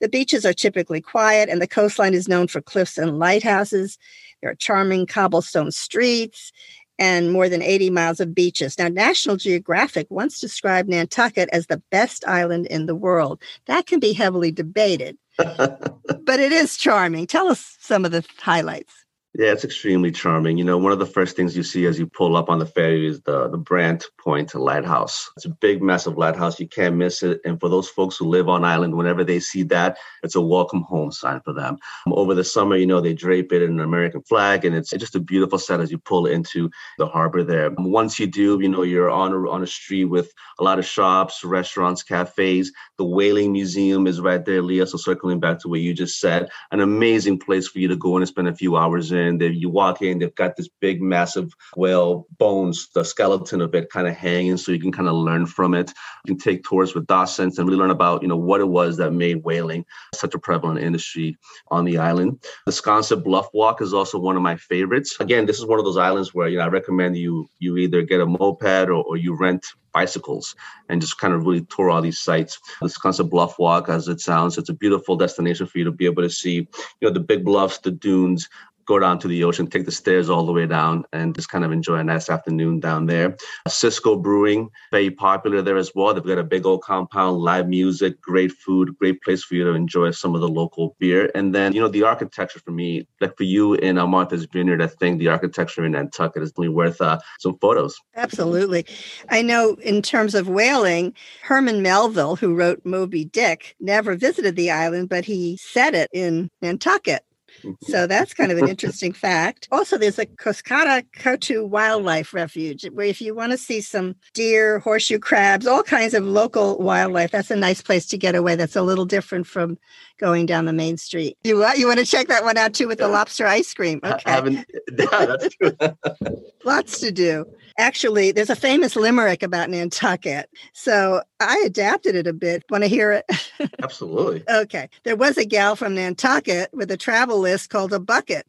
The 0.00 0.08
beaches 0.08 0.46
are 0.46 0.52
typically 0.52 1.00
quiet, 1.00 1.48
and 1.48 1.60
the 1.60 1.66
coastline 1.66 2.14
is 2.14 2.28
known 2.28 2.46
for 2.46 2.60
cliffs 2.60 2.96
and 2.96 3.18
lighthouses. 3.18 3.98
There 4.40 4.50
are 4.50 4.54
charming 4.54 5.06
cobblestone 5.06 5.72
streets 5.72 6.52
and 6.98 7.32
more 7.32 7.48
than 7.48 7.62
80 7.62 7.90
miles 7.90 8.20
of 8.20 8.34
beaches. 8.34 8.78
Now, 8.78 8.88
National 8.88 9.36
Geographic 9.36 10.06
once 10.10 10.40
described 10.40 10.88
Nantucket 10.88 11.48
as 11.52 11.66
the 11.66 11.82
best 11.90 12.26
island 12.26 12.66
in 12.66 12.86
the 12.86 12.94
world. 12.94 13.40
That 13.66 13.86
can 13.86 14.00
be 14.00 14.12
heavily 14.12 14.50
debated. 14.50 15.16
but 15.36 16.40
it 16.40 16.52
is 16.52 16.76
charming. 16.76 17.26
Tell 17.26 17.48
us 17.48 17.76
some 17.80 18.04
of 18.04 18.10
the 18.10 18.24
highlights. 18.38 18.92
Yeah, 19.34 19.52
it's 19.52 19.64
extremely 19.64 20.10
charming. 20.10 20.56
You 20.56 20.64
know, 20.64 20.78
one 20.78 20.90
of 20.90 20.98
the 20.98 21.06
first 21.06 21.36
things 21.36 21.54
you 21.54 21.62
see 21.62 21.84
as 21.84 21.98
you 21.98 22.06
pull 22.06 22.34
up 22.34 22.48
on 22.48 22.58
the 22.58 22.66
ferry 22.66 23.06
is 23.06 23.20
the 23.20 23.48
the 23.48 23.58
Brant 23.58 24.06
Point 24.18 24.54
Lighthouse. 24.54 25.30
It's 25.36 25.44
a 25.44 25.50
big, 25.50 25.82
massive 25.82 26.16
lighthouse. 26.16 26.58
You 26.58 26.66
can't 26.66 26.96
miss 26.96 27.22
it. 27.22 27.40
And 27.44 27.60
for 27.60 27.68
those 27.68 27.90
folks 27.90 28.16
who 28.16 28.26
live 28.26 28.48
on 28.48 28.64
island, 28.64 28.96
whenever 28.96 29.24
they 29.24 29.38
see 29.38 29.64
that, 29.64 29.98
it's 30.22 30.34
a 30.34 30.40
welcome 30.40 30.80
home 30.80 31.12
sign 31.12 31.40
for 31.44 31.52
them. 31.52 31.76
Over 32.10 32.34
the 32.34 32.42
summer, 32.42 32.76
you 32.76 32.86
know, 32.86 33.02
they 33.02 33.12
drape 33.12 33.52
it 33.52 33.62
in 33.62 33.72
an 33.72 33.80
American 33.80 34.22
flag, 34.22 34.64
and 34.64 34.74
it's 34.74 34.90
just 34.90 35.14
a 35.14 35.20
beautiful 35.20 35.58
set 35.58 35.80
as 35.80 35.90
you 35.92 35.98
pull 35.98 36.24
into 36.24 36.70
the 36.96 37.06
harbor 37.06 37.44
there. 37.44 37.70
Once 37.76 38.18
you 38.18 38.26
do, 38.26 38.58
you 38.60 38.68
know, 38.68 38.82
you're 38.82 39.10
on 39.10 39.32
a, 39.32 39.50
on 39.50 39.62
a 39.62 39.66
street 39.66 40.06
with 40.06 40.32
a 40.58 40.64
lot 40.64 40.78
of 40.78 40.86
shops, 40.86 41.44
restaurants, 41.44 42.02
cafes. 42.02 42.72
The 42.96 43.04
Whaling 43.04 43.52
Museum 43.52 44.06
is 44.06 44.22
right 44.22 44.44
there, 44.44 44.62
Leah. 44.62 44.86
So 44.86 44.96
circling 44.96 45.38
back 45.38 45.58
to 45.60 45.68
what 45.68 45.80
you 45.80 45.92
just 45.92 46.18
said, 46.18 46.48
an 46.72 46.80
amazing 46.80 47.38
place 47.38 47.68
for 47.68 47.78
you 47.78 47.88
to 47.88 47.96
go 47.96 48.16
and 48.16 48.26
spend 48.26 48.48
a 48.48 48.54
few 48.54 48.76
hours 48.76 49.12
in 49.12 49.17
and 49.18 49.40
you 49.42 49.68
walk 49.68 50.02
in, 50.02 50.18
they've 50.18 50.34
got 50.34 50.56
this 50.56 50.68
big, 50.80 51.02
massive 51.02 51.52
whale 51.76 52.26
bones, 52.38 52.88
the 52.94 53.04
skeleton 53.04 53.60
of 53.60 53.74
it 53.74 53.90
kind 53.90 54.06
of 54.06 54.14
hanging, 54.14 54.56
so 54.56 54.72
you 54.72 54.80
can 54.80 54.92
kind 54.92 55.08
of 55.08 55.14
learn 55.14 55.46
from 55.46 55.74
it. 55.74 55.92
You 56.24 56.34
can 56.34 56.38
take 56.38 56.64
tours 56.64 56.94
with 56.94 57.06
docents 57.06 57.58
and 57.58 57.68
really 57.68 57.78
learn 57.78 57.90
about, 57.90 58.22
you 58.22 58.28
know, 58.28 58.36
what 58.36 58.60
it 58.60 58.68
was 58.68 58.96
that 58.96 59.12
made 59.12 59.42
whaling 59.44 59.84
such 60.14 60.34
a 60.34 60.38
prevalent 60.38 60.80
industry 60.80 61.36
on 61.68 61.84
the 61.84 61.98
island. 61.98 62.42
The 62.66 62.72
Sconset 62.72 63.22
Bluff 63.22 63.48
Walk 63.52 63.82
is 63.82 63.94
also 63.94 64.18
one 64.18 64.36
of 64.36 64.42
my 64.42 64.56
favorites. 64.56 65.16
Again, 65.20 65.46
this 65.46 65.58
is 65.58 65.66
one 65.66 65.78
of 65.78 65.84
those 65.84 65.96
islands 65.96 66.34
where, 66.34 66.48
you 66.48 66.58
know, 66.58 66.64
I 66.64 66.68
recommend 66.68 67.16
you 67.16 67.48
you 67.58 67.76
either 67.76 68.02
get 68.02 68.20
a 68.20 68.26
moped 68.26 68.88
or, 68.88 69.02
or 69.04 69.16
you 69.16 69.36
rent 69.36 69.66
bicycles 69.92 70.54
and 70.88 71.00
just 71.00 71.18
kind 71.18 71.34
of 71.34 71.44
really 71.44 71.62
tour 71.62 71.90
all 71.90 72.02
these 72.02 72.20
sites. 72.20 72.58
This 72.80 72.96
Sconset 72.98 73.30
Bluff 73.30 73.58
Walk, 73.58 73.88
as 73.88 74.08
it 74.08 74.20
sounds, 74.20 74.58
it's 74.58 74.68
a 74.68 74.74
beautiful 74.74 75.16
destination 75.16 75.66
for 75.66 75.78
you 75.78 75.84
to 75.84 75.90
be 75.90 76.06
able 76.06 76.22
to 76.22 76.30
see, 76.30 76.54
you 76.54 76.68
know, 77.02 77.10
the 77.10 77.20
big 77.20 77.44
bluffs, 77.44 77.78
the 77.78 77.90
dunes, 77.90 78.48
go 78.88 78.98
down 78.98 79.18
to 79.18 79.28
the 79.28 79.44
ocean, 79.44 79.66
take 79.66 79.84
the 79.84 79.92
stairs 79.92 80.30
all 80.30 80.46
the 80.46 80.52
way 80.52 80.66
down, 80.66 81.04
and 81.12 81.34
just 81.34 81.50
kind 81.50 81.64
of 81.64 81.70
enjoy 81.70 81.96
a 81.96 82.02
nice 82.02 82.30
afternoon 82.30 82.80
down 82.80 83.04
there. 83.04 83.36
Cisco 83.68 84.16
Brewing, 84.16 84.70
very 84.90 85.10
popular 85.10 85.60
there 85.60 85.76
as 85.76 85.92
well. 85.94 86.14
They've 86.14 86.24
got 86.24 86.38
a 86.38 86.42
big 86.42 86.64
old 86.64 86.82
compound, 86.82 87.36
live 87.36 87.68
music, 87.68 88.20
great 88.22 88.50
food, 88.50 88.96
great 88.98 89.20
place 89.22 89.44
for 89.44 89.54
you 89.54 89.64
to 89.64 89.74
enjoy 89.74 90.12
some 90.12 90.34
of 90.34 90.40
the 90.40 90.48
local 90.48 90.96
beer. 90.98 91.30
And 91.34 91.54
then, 91.54 91.74
you 91.74 91.80
know, 91.82 91.88
the 91.88 92.02
architecture 92.02 92.60
for 92.60 92.70
me, 92.70 93.06
like 93.20 93.36
for 93.36 93.44
you 93.44 93.74
in 93.74 93.98
uh, 93.98 94.06
Martha's 94.06 94.46
Vineyard, 94.46 94.80
I 94.80 94.86
think 94.86 95.18
the 95.18 95.28
architecture 95.28 95.84
in 95.84 95.92
Nantucket 95.92 96.42
is 96.42 96.52
really 96.56 96.70
worth 96.70 97.00
uh, 97.02 97.18
some 97.38 97.58
photos. 97.58 97.94
Absolutely. 98.16 98.86
I 99.28 99.42
know 99.42 99.74
in 99.82 100.00
terms 100.00 100.34
of 100.34 100.48
whaling, 100.48 101.12
Herman 101.42 101.82
Melville, 101.82 102.36
who 102.36 102.54
wrote 102.54 102.80
Moby 102.84 103.26
Dick, 103.26 103.76
never 103.80 104.16
visited 104.16 104.56
the 104.56 104.70
island, 104.70 105.10
but 105.10 105.26
he 105.26 105.58
set 105.58 105.94
it 105.94 106.08
in 106.14 106.48
Nantucket. 106.62 107.22
Mm-hmm. 107.58 107.92
So 107.92 108.06
that's 108.06 108.34
kind 108.34 108.52
of 108.52 108.58
an 108.58 108.68
interesting 108.74 109.12
fact. 109.12 109.68
Also, 109.70 109.98
there's 109.98 110.18
a 110.18 110.26
Coskata 110.26 111.04
Coatue 111.18 111.64
Wildlife 111.64 112.32
Refuge 112.34 112.84
where 112.92 113.06
if 113.06 113.20
you 113.20 113.34
want 113.34 113.52
to 113.52 113.58
see 113.58 113.80
some 113.80 114.14
deer, 114.34 114.78
horseshoe 114.80 115.18
crabs, 115.18 115.66
all 115.66 115.82
kinds 115.82 116.14
of 116.14 116.24
local 116.24 116.78
wildlife, 116.78 117.30
that's 117.30 117.50
a 117.50 117.56
nice 117.56 117.82
place 117.82 118.06
to 118.06 118.18
get 118.18 118.34
away. 118.34 118.56
That's 118.56 118.76
a 118.76 118.82
little 118.82 119.06
different 119.06 119.46
from 119.46 119.78
going 120.18 120.46
down 120.46 120.64
the 120.64 120.72
main 120.72 120.96
street. 120.96 121.36
You 121.44 121.66
you 121.76 121.86
want 121.86 121.98
to 121.98 122.06
check 122.06 122.28
that 122.28 122.44
one 122.44 122.56
out 122.56 122.74
too 122.74 122.88
with 122.88 122.98
the 122.98 123.08
lobster 123.08 123.46
ice 123.46 123.72
cream. 123.74 124.00
Okay. 124.04 124.64
Yeah, 124.98 125.26
that's 125.26 125.54
true. 125.54 125.76
Lots 126.64 127.00
to 127.00 127.12
do 127.12 127.44
actually, 127.78 128.32
there's 128.32 128.50
a 128.50 128.56
famous 128.56 128.96
limerick 128.96 129.42
about 129.42 129.70
Nantucket. 129.70 130.50
So 130.74 131.22
I 131.40 131.62
adapted 131.64 132.14
it 132.14 132.26
a 132.26 132.32
bit. 132.32 132.64
Want 132.68 132.84
to 132.84 132.88
hear 132.88 133.12
it? 133.12 133.24
Absolutely. 133.82 134.44
okay. 134.50 134.90
There 135.04 135.16
was 135.16 135.38
a 135.38 135.46
gal 135.46 135.76
from 135.76 135.94
Nantucket 135.94 136.68
with 136.74 136.90
a 136.90 136.96
travel 136.96 137.38
list 137.38 137.70
called 137.70 137.92
a 137.92 138.00
bucket, 138.00 138.46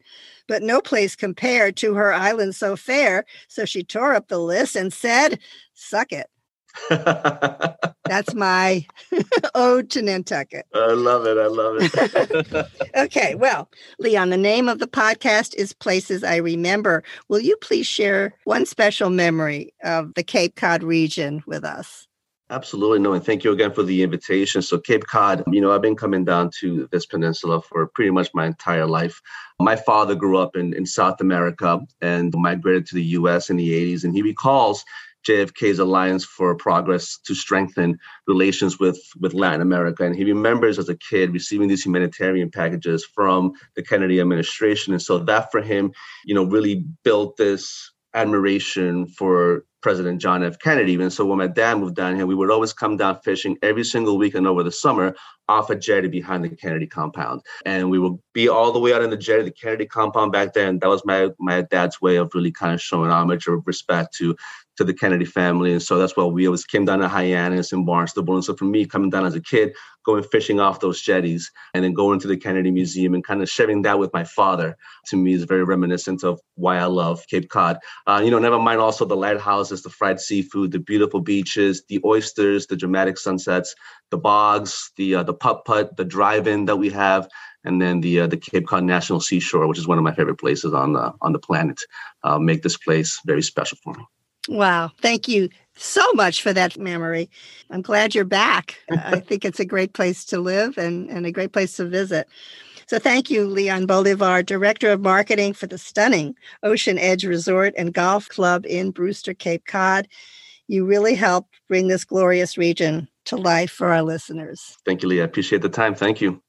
but 0.48 0.62
no 0.62 0.80
place 0.80 1.16
compared 1.16 1.76
to 1.76 1.94
her 1.94 2.12
island 2.12 2.54
so 2.54 2.76
fair. 2.76 3.24
So 3.48 3.64
she 3.64 3.82
tore 3.82 4.14
up 4.14 4.28
the 4.28 4.38
list 4.38 4.76
and 4.76 4.92
said, 4.92 5.38
Suck 5.74 6.12
it. 6.12 6.28
That's 6.88 8.34
my 8.34 8.86
ode 9.54 9.90
to 9.90 10.02
Nantucket. 10.02 10.66
I 10.74 10.92
love 10.92 11.26
it. 11.26 11.38
I 11.38 11.46
love 11.46 11.76
it. 11.80 12.66
okay. 12.96 13.34
Well, 13.34 13.70
Leon, 13.98 14.30
the 14.30 14.36
name 14.36 14.68
of 14.68 14.78
the 14.78 14.88
podcast 14.88 15.54
is 15.54 15.72
Places 15.72 16.24
I 16.24 16.36
Remember. 16.36 17.04
Will 17.28 17.40
you 17.40 17.56
please 17.58 17.86
share 17.86 18.34
one 18.44 18.66
special 18.66 19.10
memory 19.10 19.72
of 19.84 20.14
the 20.14 20.22
Cape 20.22 20.56
Cod 20.56 20.82
region 20.82 21.42
with 21.46 21.64
us? 21.64 22.08
Absolutely. 22.50 22.98
No, 22.98 23.12
and 23.12 23.24
thank 23.24 23.44
you 23.44 23.52
again 23.52 23.72
for 23.72 23.84
the 23.84 24.02
invitation. 24.02 24.60
So, 24.60 24.76
Cape 24.76 25.06
Cod, 25.06 25.44
you 25.46 25.60
know, 25.60 25.70
I've 25.70 25.82
been 25.82 25.94
coming 25.94 26.24
down 26.24 26.50
to 26.58 26.88
this 26.90 27.06
peninsula 27.06 27.62
for 27.62 27.86
pretty 27.86 28.10
much 28.10 28.30
my 28.34 28.44
entire 28.44 28.86
life. 28.86 29.20
My 29.60 29.76
father 29.76 30.16
grew 30.16 30.36
up 30.36 30.56
in, 30.56 30.74
in 30.74 30.84
South 30.84 31.20
America 31.20 31.80
and 32.00 32.34
migrated 32.36 32.86
to 32.86 32.96
the 32.96 33.04
US 33.04 33.50
in 33.50 33.56
the 33.56 33.70
80s, 33.70 34.02
and 34.02 34.12
he 34.12 34.22
recalls 34.22 34.84
JFK's 35.26 35.78
Alliance 35.78 36.24
for 36.24 36.54
Progress 36.54 37.18
to 37.24 37.34
strengthen 37.34 37.98
relations 38.26 38.78
with, 38.78 38.98
with 39.20 39.34
Latin 39.34 39.60
America. 39.60 40.04
And 40.04 40.16
he 40.16 40.24
remembers 40.24 40.78
as 40.78 40.88
a 40.88 40.96
kid 40.96 41.32
receiving 41.32 41.68
these 41.68 41.84
humanitarian 41.84 42.50
packages 42.50 43.04
from 43.04 43.52
the 43.76 43.82
Kennedy 43.82 44.20
administration. 44.20 44.92
And 44.92 45.02
so 45.02 45.18
that 45.18 45.50
for 45.50 45.62
him, 45.62 45.92
you 46.24 46.34
know, 46.34 46.44
really 46.44 46.84
built 47.04 47.36
this 47.36 47.92
admiration 48.14 49.06
for 49.06 49.64
President 49.82 50.20
John 50.20 50.44
F. 50.44 50.58
Kennedy. 50.58 50.94
And 50.94 51.12
so 51.12 51.24
when 51.24 51.38
my 51.38 51.46
dad 51.46 51.78
moved 51.78 51.96
down 51.96 52.16
here, 52.16 52.26
we 52.26 52.34
would 52.34 52.50
always 52.50 52.72
come 52.72 52.96
down 52.96 53.20
fishing 53.20 53.56
every 53.62 53.84
single 53.84 54.18
weekend 54.18 54.46
over 54.46 54.62
the 54.62 54.72
summer 54.72 55.14
off 55.48 55.70
a 55.70 55.74
jetty 55.74 56.08
behind 56.08 56.44
the 56.44 56.48
Kennedy 56.50 56.86
compound. 56.86 57.42
And 57.64 57.90
we 57.90 57.98
would 57.98 58.16
be 58.34 58.48
all 58.48 58.72
the 58.72 58.78
way 58.78 58.92
out 58.92 59.02
in 59.02 59.10
the 59.10 59.16
jetty, 59.16 59.42
the 59.42 59.50
Kennedy 59.50 59.86
compound 59.86 60.32
back 60.32 60.52
then. 60.52 60.78
That 60.78 60.88
was 60.88 61.04
my 61.04 61.30
my 61.38 61.62
dad's 61.62 62.00
way 62.00 62.16
of 62.16 62.30
really 62.34 62.52
kind 62.52 62.74
of 62.74 62.80
showing 62.80 63.10
homage 63.10 63.48
or 63.48 63.58
respect 63.60 64.14
to 64.16 64.36
to 64.76 64.84
the 64.84 64.94
Kennedy 64.94 65.24
family. 65.24 65.72
And 65.72 65.82
so 65.82 65.98
that's 65.98 66.16
why 66.16 66.24
we 66.24 66.46
always 66.46 66.64
came 66.64 66.84
down 66.84 67.00
to 67.00 67.08
Hyannis 67.08 67.72
and 67.72 67.84
Barnstable. 67.84 68.34
And 68.34 68.44
so 68.44 68.54
for 68.54 68.64
me, 68.64 68.86
coming 68.86 69.10
down 69.10 69.26
as 69.26 69.34
a 69.34 69.40
kid, 69.40 69.74
going 70.04 70.22
fishing 70.22 70.60
off 70.60 70.80
those 70.80 71.00
jetties 71.00 71.50
and 71.74 71.84
then 71.84 71.92
going 71.92 72.18
to 72.20 72.28
the 72.28 72.36
Kennedy 72.36 72.70
Museum 72.70 73.14
and 73.14 73.24
kind 73.24 73.42
of 73.42 73.50
sharing 73.50 73.82
that 73.82 73.98
with 73.98 74.12
my 74.12 74.24
father, 74.24 74.76
to 75.06 75.16
me 75.16 75.34
is 75.34 75.44
very 75.44 75.64
reminiscent 75.64 76.24
of 76.24 76.40
why 76.54 76.78
I 76.78 76.86
love 76.86 77.26
Cape 77.28 77.50
Cod. 77.50 77.78
Uh, 78.06 78.22
you 78.24 78.30
know, 78.30 78.38
never 78.38 78.58
mind 78.58 78.80
also 78.80 79.04
the 79.04 79.16
lighthouses, 79.16 79.82
the 79.82 79.90
fried 79.90 80.20
seafood, 80.20 80.72
the 80.72 80.78
beautiful 80.78 81.20
beaches, 81.20 81.82
the 81.88 82.00
oysters, 82.04 82.66
the 82.66 82.76
dramatic 82.76 83.18
sunsets, 83.18 83.74
the 84.10 84.18
bogs, 84.18 84.92
the 84.96 85.16
uh, 85.16 85.22
the 85.22 85.34
putt 85.34 85.64
putt, 85.64 85.96
the 85.96 86.04
drive-in 86.04 86.64
that 86.64 86.76
we 86.76 86.90
have, 86.90 87.28
and 87.64 87.80
then 87.80 88.00
the 88.00 88.20
uh, 88.20 88.26
the 88.26 88.36
Cape 88.36 88.66
Cod 88.66 88.84
National 88.84 89.20
Seashore, 89.20 89.66
which 89.66 89.78
is 89.78 89.86
one 89.86 89.98
of 89.98 90.04
my 90.04 90.14
favorite 90.14 90.38
places 90.38 90.72
on 90.72 90.94
the 90.94 91.12
on 91.20 91.32
the 91.32 91.38
planet, 91.38 91.80
uh, 92.22 92.38
make 92.38 92.62
this 92.62 92.76
place 92.76 93.20
very 93.26 93.42
special 93.42 93.78
for 93.82 93.94
me. 93.94 94.04
Wow. 94.48 94.90
Thank 95.00 95.28
you 95.28 95.48
so 95.76 96.12
much 96.12 96.42
for 96.42 96.52
that 96.52 96.78
memory. 96.78 97.30
I'm 97.70 97.82
glad 97.82 98.14
you're 98.14 98.24
back. 98.24 98.78
I 98.90 99.20
think 99.26 99.44
it's 99.44 99.60
a 99.60 99.64
great 99.64 99.92
place 99.92 100.24
to 100.26 100.38
live 100.38 100.78
and, 100.78 101.08
and 101.10 101.26
a 101.26 101.32
great 101.32 101.52
place 101.52 101.76
to 101.76 101.86
visit. 101.86 102.28
So 102.86 102.98
thank 102.98 103.30
you, 103.30 103.46
Leon 103.46 103.86
Bolivar, 103.86 104.42
Director 104.42 104.90
of 104.90 105.00
Marketing 105.00 105.52
for 105.52 105.68
the 105.68 105.78
stunning 105.78 106.34
Ocean 106.62 106.98
Edge 106.98 107.24
Resort 107.24 107.72
and 107.76 107.94
Golf 107.94 108.28
Club 108.28 108.66
in 108.66 108.90
Brewster, 108.90 109.32
Cape 109.32 109.64
Cod. 109.66 110.08
You 110.66 110.84
really 110.84 111.14
helped 111.14 111.54
bring 111.68 111.88
this 111.88 112.04
glorious 112.04 112.58
region 112.58 113.08
to 113.26 113.36
life 113.36 113.70
for 113.70 113.92
our 113.92 114.02
listeners. 114.02 114.76
Thank 114.84 115.02
you, 115.02 115.08
Leah. 115.08 115.22
I 115.22 115.24
appreciate 115.24 115.62
the 115.62 115.68
time. 115.68 115.94
Thank 115.94 116.20
you. 116.20 116.42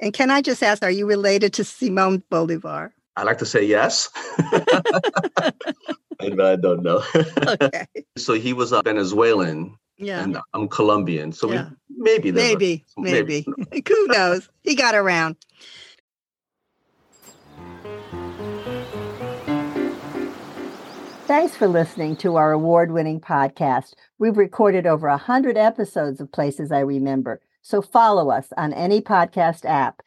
And 0.00 0.12
can 0.12 0.30
I 0.30 0.42
just 0.42 0.62
ask, 0.62 0.82
are 0.82 0.90
you 0.90 1.06
related 1.06 1.54
to 1.54 1.64
Simon 1.64 2.22
Bolivar? 2.28 2.92
I 3.16 3.22
like 3.22 3.38
to 3.38 3.46
say 3.46 3.64
yes. 3.64 4.10
but 6.18 6.40
I 6.40 6.56
don't 6.56 6.82
know. 6.82 7.02
okay. 7.14 7.86
So 8.18 8.34
he 8.34 8.52
was 8.52 8.72
a 8.72 8.82
Venezuelan. 8.82 9.76
Yeah. 9.98 10.22
And 10.22 10.38
I'm 10.52 10.68
Colombian. 10.68 11.32
So 11.32 11.50
yeah. 11.50 11.70
we, 11.88 11.96
maybe. 11.96 12.32
Maybe, 12.32 12.84
a, 12.96 13.00
maybe. 13.00 13.46
maybe. 13.56 13.82
Who 13.88 14.06
knows? 14.08 14.48
He 14.62 14.74
got 14.74 14.94
around. 14.94 15.36
Thanks 21.26 21.56
for 21.56 21.66
listening 21.66 22.16
to 22.18 22.36
our 22.36 22.52
award 22.52 22.92
winning 22.92 23.20
podcast. 23.20 23.94
We've 24.18 24.36
recorded 24.36 24.86
over 24.86 25.08
100 25.08 25.56
episodes 25.56 26.20
of 26.20 26.30
Places 26.30 26.70
I 26.70 26.80
Remember, 26.80 27.40
so 27.62 27.82
follow 27.82 28.30
us 28.30 28.52
on 28.56 28.72
any 28.72 29.00
podcast 29.00 29.64
app. 29.64 30.02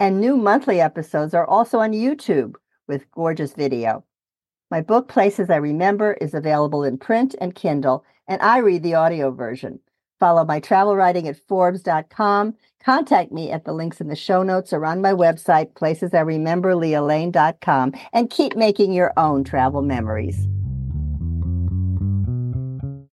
And 0.00 0.18
new 0.18 0.38
monthly 0.38 0.80
episodes 0.80 1.34
are 1.34 1.46
also 1.46 1.80
on 1.80 1.92
YouTube 1.92 2.54
with 2.88 3.10
gorgeous 3.12 3.52
video. 3.52 4.02
My 4.70 4.80
book, 4.80 5.08
Places 5.08 5.50
I 5.50 5.56
Remember, 5.56 6.14
is 6.22 6.32
available 6.32 6.84
in 6.84 6.96
print 6.96 7.34
and 7.38 7.54
Kindle, 7.54 8.02
and 8.26 8.40
I 8.40 8.58
read 8.58 8.82
the 8.82 8.94
audio 8.94 9.30
version. 9.30 9.78
Follow 10.18 10.46
my 10.46 10.58
travel 10.58 10.96
writing 10.96 11.28
at 11.28 11.36
Forbes.com. 11.46 12.54
Contact 12.82 13.30
me 13.30 13.50
at 13.50 13.66
the 13.66 13.74
links 13.74 14.00
in 14.00 14.08
the 14.08 14.16
show 14.16 14.42
notes 14.42 14.72
or 14.72 14.86
on 14.86 15.02
my 15.02 15.12
website, 15.12 15.74
Places 15.74 16.14
I 16.14 16.22
placesirememberlealane.com, 16.22 17.92
and 18.14 18.30
keep 18.30 18.56
making 18.56 18.94
your 18.94 19.12
own 19.18 19.44
travel 19.44 19.82
memories. 19.82 20.48